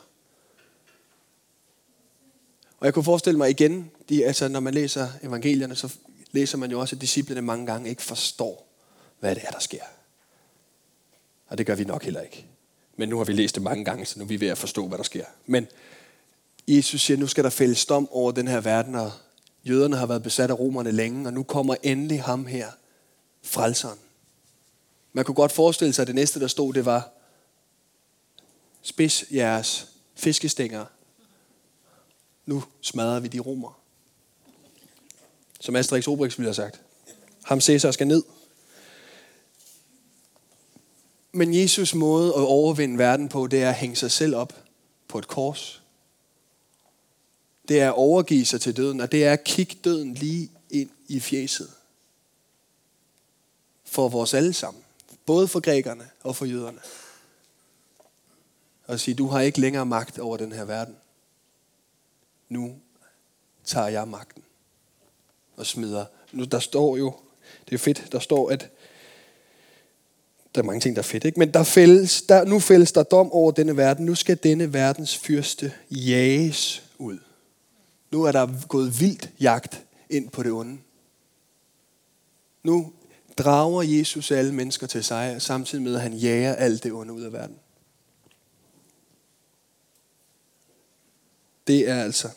Og 2.80 2.86
jeg 2.86 2.94
kunne 2.94 3.04
forestille 3.04 3.38
mig 3.38 3.50
igen, 3.50 3.92
de, 4.10 4.26
altså 4.26 4.48
når 4.48 4.60
man 4.60 4.74
læser 4.74 5.10
evangelierne, 5.24 5.76
så 5.76 5.94
læser 6.32 6.58
man 6.58 6.72
jo 6.72 6.80
også, 6.80 6.96
at 6.96 7.02
disciplene 7.02 7.42
mange 7.42 7.66
gange 7.66 7.90
ikke 7.90 8.02
forstår, 8.02 8.68
hvad 9.20 9.36
det 9.36 9.44
er, 9.48 9.52
der 9.52 9.60
sker. 9.60 9.84
Og 11.48 11.58
det 11.58 11.66
gør 11.66 11.76
vi 11.76 11.84
nok 11.84 12.04
heller 12.04 12.22
ikke. 12.22 12.46
Men 12.98 13.10
nu 13.10 13.18
har 13.18 13.26
vi 13.26 13.34
læst 13.34 13.56
det 13.56 13.64
mange 13.64 13.86
gange, 13.86 14.06
så 14.06 14.20
nu 14.20 14.26
er 14.26 14.30
vi 14.30 14.42
ved 14.42 14.48
at 14.48 14.58
forstå, 14.58 14.88
hvad 14.88 14.98
der 14.98 15.04
sker. 15.04 15.26
Men 15.46 15.68
Jesus 16.68 17.02
siger, 17.02 17.18
nu 17.18 17.28
skal 17.28 17.44
der 17.44 17.50
fælles 17.50 17.86
dom 17.86 18.10
over 18.12 18.32
den 18.32 18.48
her 18.48 18.62
verden, 18.62 18.96
og 18.96 19.12
jøderne 19.64 19.96
har 19.96 20.06
været 20.06 20.24
besat 20.24 20.50
af 20.50 20.60
romerne 20.60 20.92
længe, 20.92 21.28
og 21.28 21.34
nu 21.34 21.44
kommer 21.44 21.76
endelig 21.84 22.24
ham 22.24 22.46
her, 22.46 22.72
frelseren. 23.44 24.00
Man 25.14 25.26
kunne 25.26 25.36
godt 25.36 25.52
forestille 25.52 25.94
sig, 25.94 26.04
at 26.04 26.08
det 26.08 26.16
næste, 26.16 26.40
der 26.40 26.48
stod, 26.48 26.74
det 26.74 26.86
var, 26.86 27.10
spids 28.82 29.24
jeres 29.32 29.88
fiskestænger. 30.16 30.86
Nu 32.46 32.64
smadrer 32.82 33.20
vi 33.20 33.28
de 33.28 33.40
romer. 33.40 33.80
Som 35.60 35.76
Asterix 35.76 36.08
Obelix 36.08 36.38
ville 36.38 36.48
have 36.48 36.54
sagt. 36.54 36.82
Ham 37.44 37.62
Cæsar 37.62 37.92
skal 37.92 38.08
ned. 38.08 38.24
Men 41.32 41.54
Jesus 41.54 41.96
måde 41.96 42.28
at 42.28 42.42
overvinde 42.42 42.98
verden 42.98 43.30
på, 43.30 43.48
det 43.48 43.64
er 43.64 43.70
at 43.70 43.76
hænge 43.76 43.96
sig 43.96 44.12
selv 44.12 44.36
op 44.36 44.54
på 45.08 45.20
et 45.20 45.28
kors. 45.28 45.84
Det 47.68 47.80
er 47.82 47.88
at 47.88 47.96
overgive 47.96 48.46
sig 48.46 48.62
til 48.62 48.78
døden, 48.78 49.02
og 49.02 49.12
det 49.12 49.26
er 49.26 49.34
at 49.34 49.44
kigge 49.44 49.76
døden 49.84 50.14
lige 50.14 50.52
ind 50.70 50.90
i 51.08 51.20
fjeset. 51.20 51.70
For 53.86 54.10
vores 54.10 54.34
alle 54.34 54.54
sammen. 54.54 54.84
Både 55.26 55.48
for 55.48 55.60
grækerne 55.60 56.10
og 56.24 56.36
for 56.36 56.46
jøderne. 56.46 56.80
Og 58.88 59.00
sige, 59.00 59.16
du 59.16 59.28
har 59.28 59.42
ikke 59.42 59.62
længere 59.62 59.86
magt 59.86 60.20
over 60.20 60.38
den 60.38 60.52
her 60.52 60.66
verden. 60.66 60.96
Nu 62.50 62.76
tager 63.66 63.88
jeg 63.88 64.08
magten. 64.08 64.44
Og 65.56 65.66
smider. 65.66 66.06
Nu, 66.32 66.44
der 66.44 66.60
står 66.60 66.98
jo, 66.98 67.14
det 67.70 67.76
er 67.76 67.80
fedt, 67.80 68.12
der 68.12 68.20
står, 68.20 68.50
at 68.50 68.70
der 70.56 70.62
er 70.62 70.66
mange 70.66 70.80
ting, 70.80 70.96
der 70.96 71.02
er 71.02 71.04
fedt, 71.04 71.24
ikke? 71.26 71.40
Men 71.40 71.54
der 71.54 71.64
fælles, 71.64 72.22
der, 72.22 72.46
nu 72.46 72.60
fælles 72.60 72.92
der 72.92 73.04
dom 73.04 73.32
over 73.32 73.52
denne 73.52 73.78
verden. 73.78 74.06
Nu 74.06 74.16
skal 74.16 74.38
denne 74.44 74.74
verdens 74.74 75.18
fyrste 75.18 75.74
jages 75.92 76.84
ud. 76.98 77.20
Nu 78.12 78.24
er 78.24 78.32
der 78.32 78.68
gået 78.68 79.00
vildt 79.00 79.30
jagt 79.40 79.86
ind 80.10 80.30
på 80.30 80.44
det 80.44 80.52
onde. 80.52 80.78
Nu 82.64 82.94
drager 83.38 83.84
Jesus 83.84 84.32
alle 84.32 84.54
mennesker 84.54 84.88
til 84.88 85.04
sig, 85.04 85.42
samtidig 85.42 85.84
med, 85.84 85.96
at 85.96 86.02
han 86.02 86.14
jager 86.14 86.56
alt 86.56 86.84
det 86.84 86.92
onde 86.92 87.14
ud 87.14 87.22
af 87.22 87.34
verden. 87.34 87.60
Det 91.68 91.90
er 91.90 92.04
altså 92.04 92.30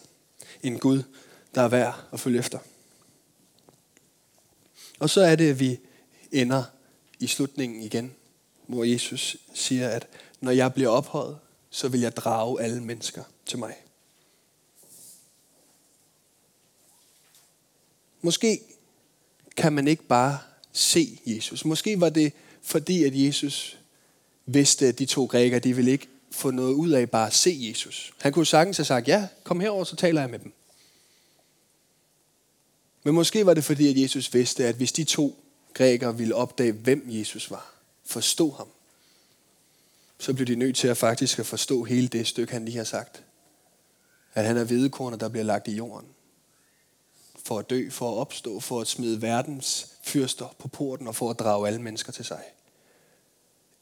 en 0.63 0.79
Gud, 0.79 1.03
der 1.55 1.63
er 1.63 1.69
værd 1.69 2.05
at 2.13 2.21
følge 2.21 2.39
efter. 2.39 2.59
Og 4.99 5.11
så 5.11 5.21
er 5.21 5.37
det, 5.37 5.51
at 5.51 5.61
vi 5.61 5.81
ender 6.33 6.65
i 7.19 7.27
slutningen 7.27 7.83
igen, 7.83 8.15
hvor 8.67 8.85
Jesus 8.85 9.37
siger, 9.55 9.89
at 9.89 10.09
når 10.41 10.53
jeg 10.53 10.75
bliver 10.75 10.89
ophøjet, 10.89 11.39
så 11.71 11.89
vil 11.89 12.01
jeg 12.01 12.17
drage 12.17 12.63
alle 12.63 12.81
mennesker 12.83 13.25
til 13.47 13.59
mig. 13.59 13.75
Måske 18.23 18.61
kan 19.57 19.73
man 19.73 19.89
ikke 19.89 20.03
bare 20.03 20.39
se 20.73 21.21
Jesus. 21.27 21.65
Måske 21.65 22.01
var 22.01 22.09
det 22.09 22.33
fordi, 22.63 23.05
at 23.05 23.13
Jesus 23.15 23.79
vidste, 24.47 24.87
at 24.87 24.99
de 24.99 25.07
to 25.07 25.25
grækere, 25.25 25.61
de 25.61 25.77
ville 25.77 25.91
ikke 25.91 26.09
få 26.31 26.51
noget 26.51 26.75
ud 26.75 26.91
af 26.91 27.11
bare 27.11 27.27
at 27.27 27.35
se 27.35 27.59
Jesus. 27.71 28.13
Han 28.21 28.33
kunne 28.33 28.47
sagtens 28.47 28.77
have 28.77 28.85
sagt, 28.85 29.09
ja, 29.09 29.29
kom 29.45 29.61
herover, 29.61 29.85
så 29.85 29.97
taler 29.97 30.21
jeg 30.21 30.31
med 30.31 30.39
dem. 30.39 30.53
Men 33.05 33.15
måske 33.15 33.47
var 33.47 33.55
det 33.55 33.65
fordi, 33.65 33.89
at 33.89 34.03
Jesus 34.03 34.35
vidste, 34.35 34.67
at 34.67 34.75
hvis 34.75 34.93
de 34.93 35.05
to 35.05 35.45
grækere 35.75 36.17
ville 36.17 36.35
opdage, 36.35 36.73
hvem 36.73 37.05
Jesus 37.09 37.51
var, 37.51 37.75
forstå 38.05 38.51
ham, 38.51 38.69
så 40.19 40.35
blev 40.35 40.47
de 40.47 40.57
nødt 40.57 40.77
til 40.77 40.89
at 40.89 40.97
faktisk 40.97 41.39
at 41.39 41.47
forstå 41.47 41.85
hele 41.85 42.09
det 42.09 42.27
stykke, 42.27 42.53
han 42.53 42.65
lige 42.65 42.77
har 42.77 42.85
sagt. 42.85 43.23
At 44.35 44.45
han 44.45 44.57
er 44.57 44.65
hvedekornet, 44.65 45.21
der 45.21 45.29
bliver 45.29 45.45
lagt 45.45 45.69
i 45.69 45.73
jorden. 45.73 46.07
For 47.45 47.59
at 47.59 47.71
dø, 47.71 47.91
for 47.91 48.13
at 48.13 48.17
opstå, 48.17 48.61
for 48.61 48.81
at 48.81 48.87
smide 48.87 49.23
verdens 49.23 49.87
fyrster 50.03 50.55
på 50.59 50.69
porten 50.69 51.07
og 51.07 51.17
for 51.17 51.31
at 51.31 51.39
drage 51.39 51.67
alle 51.67 51.83
mennesker 51.83 52.13
til 52.13 52.25
sig. 52.25 52.43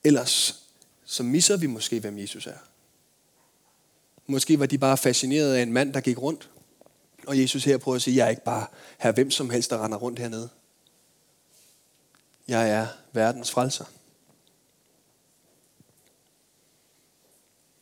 Ellers 0.05 0.63
så 1.05 1.23
misser 1.23 1.57
vi 1.57 1.67
måske, 1.67 2.01
hvem 2.01 2.19
Jesus 2.19 2.47
er. 2.47 2.59
Måske 4.27 4.59
var 4.59 4.67
de 4.67 4.79
bare 4.79 4.97
fascineret 4.97 5.55
af 5.55 5.63
en 5.63 5.73
mand, 5.73 5.95
der 5.95 6.01
gik 6.01 6.19
rundt. 6.19 6.51
Og 7.27 7.41
Jesus 7.41 7.65
her 7.65 7.79
prøver 7.79 7.97
at 7.97 8.03
sige, 8.03 8.17
jeg 8.17 8.27
er 8.27 8.31
ikke 8.31 8.45
bare 8.45 8.67
her 8.99 9.13
hvem 9.13 9.31
som 9.31 9.51
helst, 9.51 9.71
der 9.71 9.85
render 9.85 9.99
rundt 9.99 10.19
hernede. 10.19 10.49
Jeg 12.49 12.71
er 12.71 12.87
verdens 13.13 13.51
frelser. 13.51 13.85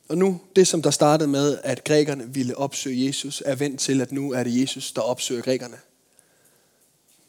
Og 0.09 0.19
nu, 0.19 0.41
det 0.57 0.69
som 0.69 0.83
der 0.83 0.91
startede 0.91 1.29
med, 1.29 1.59
at 1.63 1.85
grækerne 1.85 2.35
ville 2.35 2.57
opsøge 2.57 3.07
Jesus, 3.07 3.43
er 3.47 3.55
vendt 3.55 3.81
til, 3.81 4.01
at 4.01 4.13
nu 4.13 4.33
er 4.33 4.43
det 4.43 4.61
Jesus, 4.61 4.93
der 4.93 5.01
opsøger 5.01 5.43
grækerne. 5.43 5.79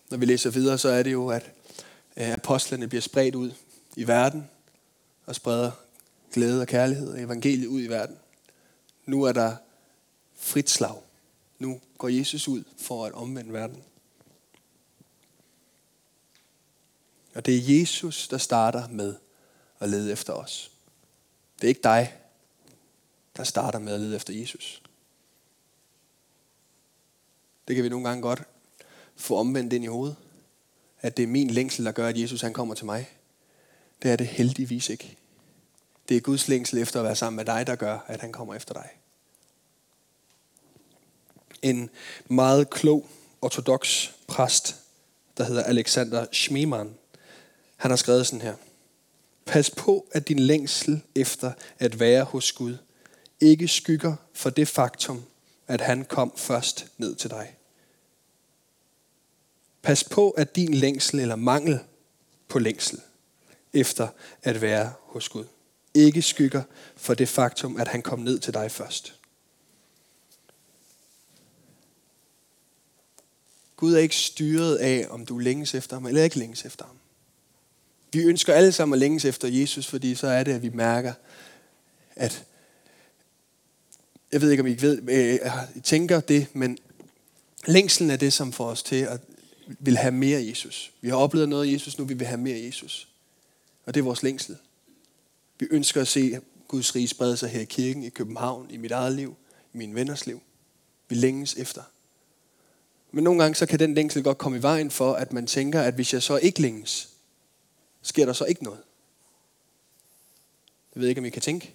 Når 0.10 0.18
vi 0.18 0.26
læser 0.26 0.50
videre, 0.50 0.78
så 0.78 0.90
er 0.90 1.04
det 1.04 1.12
jo, 1.12 1.28
at 1.30 1.52
øh, 2.18 2.34
apostlene 2.34 2.88
bliver 2.88 3.02
spredt 3.02 3.36
ud 3.36 3.52
i 3.96 4.08
verden 4.08 4.50
og 5.26 5.36
spreder 5.36 5.72
glæde 6.34 6.62
og 6.62 6.68
kærlighed 6.68 7.14
og 7.14 7.22
evangeliet 7.22 7.68
ud 7.68 7.82
i 7.82 7.88
verden. 7.88 8.18
Nu 9.06 9.24
er 9.24 9.32
der 9.32 9.56
frit 10.36 10.70
slag. 10.70 11.02
Nu 11.60 11.82
går 11.98 12.08
Jesus 12.08 12.48
ud 12.48 12.64
for 12.78 13.06
at 13.06 13.12
omvende 13.12 13.54
verden. 13.54 13.84
Og 17.36 17.46
det 17.46 17.56
er 17.56 17.80
Jesus, 17.80 18.28
der 18.28 18.38
starter 18.38 18.88
med 18.88 19.16
at 19.80 19.90
lede 19.90 20.12
efter 20.12 20.34
os. 20.34 20.72
Det 21.56 21.64
er 21.64 21.70
ikke 21.70 21.84
dig, 21.84 22.14
der 23.38 23.44
starter 23.44 23.80
med 23.80 23.94
at 23.94 24.00
lede 24.00 24.16
efter 24.16 24.34
Jesus. 24.34 24.82
Det 27.68 27.76
kan 27.76 27.84
vi 27.84 27.90
nogle 27.90 28.08
gange 28.08 28.22
godt 28.22 28.44
få 29.16 29.38
omvendt 29.38 29.74
ind 29.74 29.84
i 29.84 29.88
hovedet. 29.88 30.16
At 31.02 31.18
det 31.18 31.24
er 31.24 31.28
min 31.28 31.50
længsel, 31.50 31.86
der 31.86 31.92
gør, 31.92 32.08
at 32.08 32.18
Jesus 32.18 32.42
han 32.42 32.54
kommer 32.54 32.76
til 32.76 32.86
mig. 32.86 33.10
Det 34.02 34.12
er 34.12 34.16
det 34.16 34.28
heldigvis 34.28 34.90
ikke. 34.90 35.18
Det 36.10 36.18
er 36.18 36.22
Guds 36.22 36.48
længsel 36.48 36.78
efter 36.78 37.00
at 37.00 37.06
være 37.06 37.16
sammen 37.16 37.36
med 37.36 37.46
dig, 37.46 37.68
der 37.68 37.76
gør, 37.76 38.00
at 38.08 38.22
han 38.22 38.32
kommer 38.32 38.56
efter 38.56 38.74
dig. 38.74 38.90
En 41.62 41.90
meget 42.28 42.70
klog 42.70 43.10
ortodox 43.42 44.10
præst, 44.28 44.76
der 45.38 45.44
hedder 45.44 45.64
Alexander 45.64 46.26
Schmemann, 46.32 46.96
han 47.76 47.92
har 47.92 47.96
skrevet 47.96 48.28
sådan 48.28 48.42
her. 48.42 48.56
Pas 49.46 49.70
på, 49.70 50.08
at 50.12 50.28
din 50.28 50.40
længsel 50.40 51.02
efter 51.16 51.52
at 51.80 52.00
være 52.00 52.24
hos 52.24 52.52
Gud 52.52 52.78
ikke 53.42 53.68
skygger 53.68 54.16
for 54.34 54.50
det 54.50 54.68
faktum, 54.68 55.24
at 55.68 55.82
han 55.82 56.06
kom 56.06 56.34
først 56.38 56.88
ned 56.98 57.16
til 57.16 57.30
dig. 57.30 57.56
Pas 59.82 60.04
på, 60.04 60.30
at 60.30 60.56
din 60.56 60.74
længsel 60.74 61.20
eller 61.20 61.36
mangel 61.36 61.80
på 62.48 62.60
længsel 62.60 63.00
efter 63.74 64.08
at 64.44 64.62
være 64.62 64.94
hos 65.00 65.30
Gud 65.30 65.46
ikke 65.98 66.22
skygger 66.22 66.64
for 66.96 67.14
det 67.14 67.30
faktum, 67.30 67.78
at 67.78 67.88
han 67.88 68.02
kom 68.02 68.20
ned 68.20 68.40
til 68.40 68.54
dig 68.54 68.72
først. 68.72 69.14
Gud 73.76 73.94
er 73.94 74.00
ikke 74.00 74.16
styret 74.16 74.76
af, 74.76 75.08
om 75.10 75.26
du 75.26 75.38
længes 75.38 75.76
efter 75.76 75.96
ham 75.96 76.06
eller 76.06 76.24
ikke 76.24 76.40
længes 76.40 76.66
efter 76.66 76.86
ham. 76.86 76.98
Vi 78.14 78.24
ønsker 78.24 78.54
alle 78.54 78.72
sammen 78.72 78.94
at 78.94 79.00
længes 79.00 79.26
efter 79.26 79.48
Jesus, 79.48 79.88
fordi 79.88 80.16
så 80.16 80.28
er 80.28 80.44
det, 80.44 80.54
at 80.54 80.62
vi 80.62 80.70
mærker, 80.70 81.14
at 82.16 82.46
jeg 84.32 84.42
ved 84.42 84.52
ikke, 84.52 84.62
om 84.62 84.68
I 84.68 84.82
ved, 84.82 85.10
øh, 85.10 85.40
tænker 85.84 86.20
det, 86.20 86.48
men 86.54 86.78
længselen 87.66 88.10
er 88.10 88.16
det, 88.16 88.34
som 88.34 88.52
får 88.52 88.66
os 88.66 88.84
til 88.84 88.96
at 88.96 89.22
vil 89.80 89.98
have 89.98 90.12
mere 90.12 90.46
Jesus. 90.46 90.92
Vi 91.02 91.10
har 91.10 91.16
oplevet 91.16 91.50
noget 91.50 91.68
af 91.68 91.74
Jesus, 91.74 91.98
nu 91.98 92.06
vi 92.06 92.14
vil 92.14 92.28
have 92.28 92.40
mere 92.40 92.60
Jesus. 92.60 93.08
Og 93.86 93.94
det 93.94 94.00
er 94.00 94.04
vores 94.04 94.24
længsel. 94.24 94.58
Vi 95.60 95.68
ønsker 95.72 96.02
at 96.02 96.08
se 96.08 96.40
Guds 96.68 96.96
rige 96.96 97.08
sprede 97.08 97.38
sig 97.38 97.50
her 97.50 97.62
i 97.62 97.66
kirken, 97.66 98.04
i 98.04 98.10
København, 98.10 98.72
i 98.72 98.78
mit 98.78 98.92
eget 98.92 99.16
liv, 99.16 99.36
i 99.74 99.78
min 99.78 99.96
venners 99.96 100.26
liv. 100.26 100.42
Vi 101.10 101.16
længes 101.16 101.56
efter. 101.56 101.82
Men 103.12 103.24
nogle 103.24 103.42
gange 103.42 103.56
så 103.56 103.66
kan 103.66 103.80
den 103.80 103.94
længsel 103.94 104.24
godt 104.24 104.38
komme 104.38 104.58
i 104.58 104.62
vejen 104.62 104.92
for, 104.92 105.14
at 105.14 105.34
man 105.34 105.48
tænker, 105.48 105.82
at 105.82 105.94
hvis 105.94 106.14
jeg 106.14 106.24
så 106.24 106.38
ikke 106.38 106.62
længes, 106.62 107.10
sker 108.02 108.26
der 108.26 108.34
så 108.34 108.46
ikke 108.46 108.64
noget. 108.64 108.80
Jeg 110.96 111.02
ved 111.02 111.10
ikke, 111.10 111.20
om 111.20 111.26
I 111.26 111.30
kan 111.30 111.42
tænke. 111.42 111.74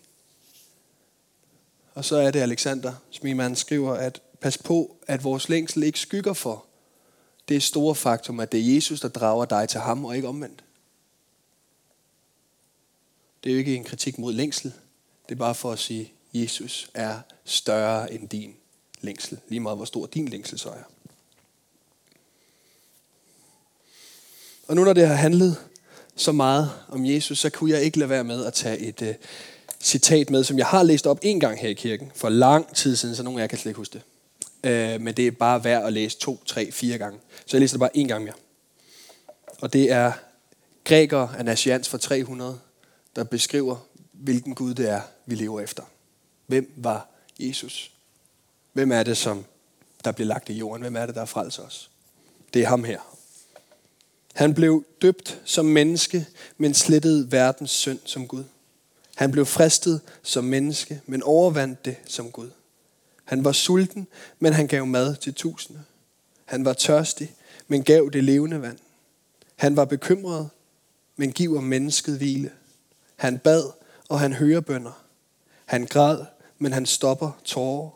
Og 1.94 2.04
så 2.04 2.16
er 2.16 2.30
det 2.30 2.40
Alexander 2.40 2.94
Smiman 3.10 3.56
skriver, 3.56 3.94
at 3.94 4.22
pas 4.40 4.58
på, 4.58 4.96
at 5.06 5.24
vores 5.24 5.48
længsel 5.48 5.82
ikke 5.82 6.00
skygger 6.00 6.32
for 6.32 6.64
det 7.48 7.62
store 7.62 7.94
faktum, 7.94 8.40
at 8.40 8.52
det 8.52 8.60
er 8.60 8.74
Jesus, 8.74 9.00
der 9.00 9.08
drager 9.08 9.44
dig 9.44 9.68
til 9.68 9.80
ham, 9.80 10.04
og 10.04 10.16
ikke 10.16 10.28
omvendt. 10.28 10.64
Det 13.44 13.50
er 13.50 13.54
jo 13.54 13.58
ikke 13.58 13.76
en 13.76 13.84
kritik 13.84 14.18
mod 14.18 14.32
længsel. 14.32 14.72
Det 15.28 15.34
er 15.34 15.38
bare 15.38 15.54
for 15.54 15.72
at 15.72 15.78
sige, 15.78 16.02
at 16.02 16.40
Jesus 16.40 16.90
er 16.94 17.20
større 17.44 18.12
end 18.12 18.28
din 18.28 18.54
længsel. 19.00 19.38
Lige 19.48 19.60
meget 19.60 19.78
hvor 19.78 19.84
stor 19.84 20.06
din 20.06 20.28
længsel 20.28 20.58
så 20.58 20.68
er. 20.68 20.82
Og 24.68 24.76
nu 24.76 24.84
når 24.84 24.92
det 24.92 25.08
har 25.08 25.14
handlet 25.14 25.56
så 26.16 26.32
meget 26.32 26.70
om 26.88 27.06
Jesus, 27.06 27.38
så 27.38 27.50
kunne 27.50 27.70
jeg 27.70 27.82
ikke 27.82 27.98
lade 27.98 28.10
være 28.10 28.24
med 28.24 28.44
at 28.44 28.52
tage 28.52 28.78
et 28.78 29.02
øh, 29.02 29.14
citat 29.82 30.30
med, 30.30 30.44
som 30.44 30.58
jeg 30.58 30.66
har 30.66 30.82
læst 30.82 31.06
op 31.06 31.18
en 31.22 31.40
gang 31.40 31.60
her 31.60 31.68
i 31.68 31.72
kirken, 31.72 32.12
for 32.14 32.28
lang 32.28 32.74
tid 32.74 32.96
siden, 32.96 33.16
så 33.16 33.22
nogle 33.22 33.40
af 33.40 33.42
jer 33.42 33.46
kan 33.48 33.58
slet 33.58 33.70
ikke 33.70 33.78
huske 33.78 33.92
det. 33.92 34.02
Øh, 34.70 35.00
men 35.00 35.14
det 35.14 35.26
er 35.26 35.30
bare 35.30 35.64
værd 35.64 35.86
at 35.86 35.92
læse 35.92 36.18
to, 36.18 36.42
tre, 36.46 36.72
fire 36.72 36.98
gange. 36.98 37.18
Så 37.46 37.56
jeg 37.56 37.60
læser 37.60 37.74
det 37.74 37.80
bare 37.80 37.96
en 37.96 38.08
gang 38.08 38.24
mere. 38.24 38.34
Og 39.60 39.72
det 39.72 39.90
er 39.90 40.12
Græker 40.84 41.28
Anasians 41.28 41.88
fra 41.88 41.98
300, 41.98 42.58
der 43.16 43.24
beskriver, 43.24 43.76
hvilken 44.12 44.54
Gud 44.54 44.74
det 44.74 44.90
er, 44.90 45.00
vi 45.26 45.34
lever 45.34 45.60
efter. 45.60 45.82
Hvem 46.46 46.72
var 46.76 47.08
Jesus? 47.38 47.90
Hvem 48.72 48.92
er 48.92 49.02
det, 49.02 49.16
som 49.16 49.44
der 50.04 50.12
blev 50.12 50.26
lagt 50.26 50.48
i 50.48 50.52
jorden? 50.52 50.82
Hvem 50.82 50.96
er 50.96 51.06
det, 51.06 51.14
der 51.14 51.24
frelser 51.24 51.62
os? 51.62 51.90
Det 52.54 52.62
er 52.62 52.68
ham 52.68 52.84
her. 52.84 53.00
Han 54.34 54.54
blev 54.54 54.84
døbt 55.02 55.40
som 55.44 55.64
menneske, 55.64 56.26
men 56.58 56.74
slettede 56.74 57.32
verdens 57.32 57.70
synd 57.70 57.98
som 58.04 58.28
Gud. 58.28 58.44
Han 59.16 59.30
blev 59.30 59.46
fristet 59.46 60.00
som 60.22 60.44
menneske, 60.44 61.00
men 61.06 61.22
overvandt 61.22 61.84
det 61.84 61.96
som 62.06 62.30
Gud. 62.30 62.50
Han 63.24 63.44
var 63.44 63.52
sulten, 63.52 64.06
men 64.38 64.52
han 64.52 64.66
gav 64.66 64.86
mad 64.86 65.16
til 65.16 65.34
tusinde. 65.34 65.82
Han 66.44 66.64
var 66.64 66.72
tørstig, 66.72 67.34
men 67.68 67.82
gav 67.82 68.10
det 68.12 68.24
levende 68.24 68.62
vand. 68.62 68.78
Han 69.56 69.76
var 69.76 69.84
bekymret, 69.84 70.48
men 71.16 71.32
giver 71.32 71.60
mennesket 71.60 72.16
hvile. 72.16 72.50
Han 73.16 73.38
bad, 73.38 73.70
og 74.08 74.20
han 74.20 74.32
hører 74.32 74.60
bønder. 74.60 75.04
Han 75.64 75.86
græd, 75.86 76.18
men 76.58 76.72
han 76.72 76.86
stopper 76.86 77.40
tårer. 77.44 77.90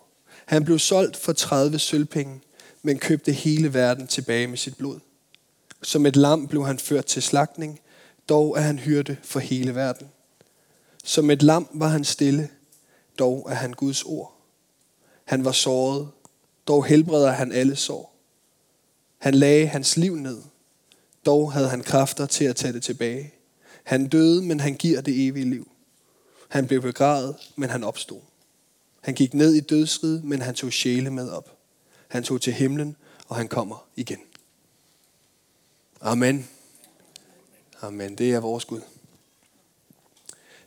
Han 0.47 0.65
blev 0.65 0.79
solgt 0.79 1.17
for 1.17 1.33
30 1.33 1.79
sølvpenge, 1.79 2.41
men 2.83 2.99
købte 2.99 3.33
hele 3.33 3.75
verden 3.75 4.07
tilbage 4.07 4.47
med 4.47 4.59
sit 4.59 4.77
blod. 4.77 5.01
Som 5.83 6.07
et 6.07 6.17
lam 6.17 6.49
blev 6.49 6.67
han 6.67 6.79
ført 6.79 7.05
til 7.05 7.23
slagtning, 7.23 7.81
dog 8.29 8.57
er 8.59 8.61
han 8.61 8.79
hyrde 8.79 9.17
for 9.23 9.41
hele 9.41 9.75
verden. 9.75 10.09
Som 11.07 11.31
et 11.31 11.43
lam 11.43 11.69
var 11.73 11.89
han 11.89 12.05
stille, 12.05 12.49
dog 13.19 13.47
er 13.51 13.55
han 13.55 13.73
Guds 13.73 14.03
ord. 14.03 14.37
Han 15.25 15.45
var 15.45 15.53
såret, 15.53 16.09
dog 16.69 16.85
helbreder 16.85 17.31
han 17.31 17.53
alle 17.53 17.77
sår. 17.77 18.17
Han 19.19 19.35
lagde 19.35 19.67
hans 19.67 19.97
liv 19.97 20.17
ned, 20.17 20.43
dog 21.27 21.53
havde 21.53 21.69
han 21.69 21.83
kræfter 21.83 22.27
til 22.27 22.45
at 22.45 22.57
tage 22.57 22.73
det 22.73 22.83
tilbage. 22.83 23.35
Han 23.83 24.09
døde, 24.09 24.43
men 24.43 24.61
han 24.61 24.75
giver 24.75 25.01
det 25.01 25.27
evige 25.27 25.51
liv. 25.51 25.71
Han 26.49 26.67
blev 26.67 26.83
begravet, 26.83 27.37
men 27.57 27.71
han 27.71 27.85
opstod. 27.85 28.21
Han 29.01 29.15
gik 29.15 29.35
ned 29.35 29.55
i 29.55 29.61
dødsriget, 29.61 30.25
men 30.25 30.43
han 30.43 30.55
tog 30.55 30.73
sjæle 30.73 31.11
med 31.11 31.31
op. 31.31 31.59
Han 32.09 32.23
tog 32.23 32.41
til 32.41 32.53
himlen, 32.53 32.97
og 33.29 33.37
han 33.37 33.49
kommer 33.49 33.87
igen. 33.97 34.21
Amen. 36.01 36.49
Amen. 37.83 38.15
Det 38.15 38.33
er 38.33 38.41
vores 38.41 38.65
Gud. 38.65 38.81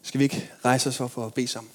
Skal 0.10 0.20
vi 0.20 0.24
ikke 0.24 0.50
rejse 0.66 0.90
os 0.90 1.02
op 1.02 1.12
for 1.12 1.26
bede 1.30 1.48
sammen? 1.48 1.72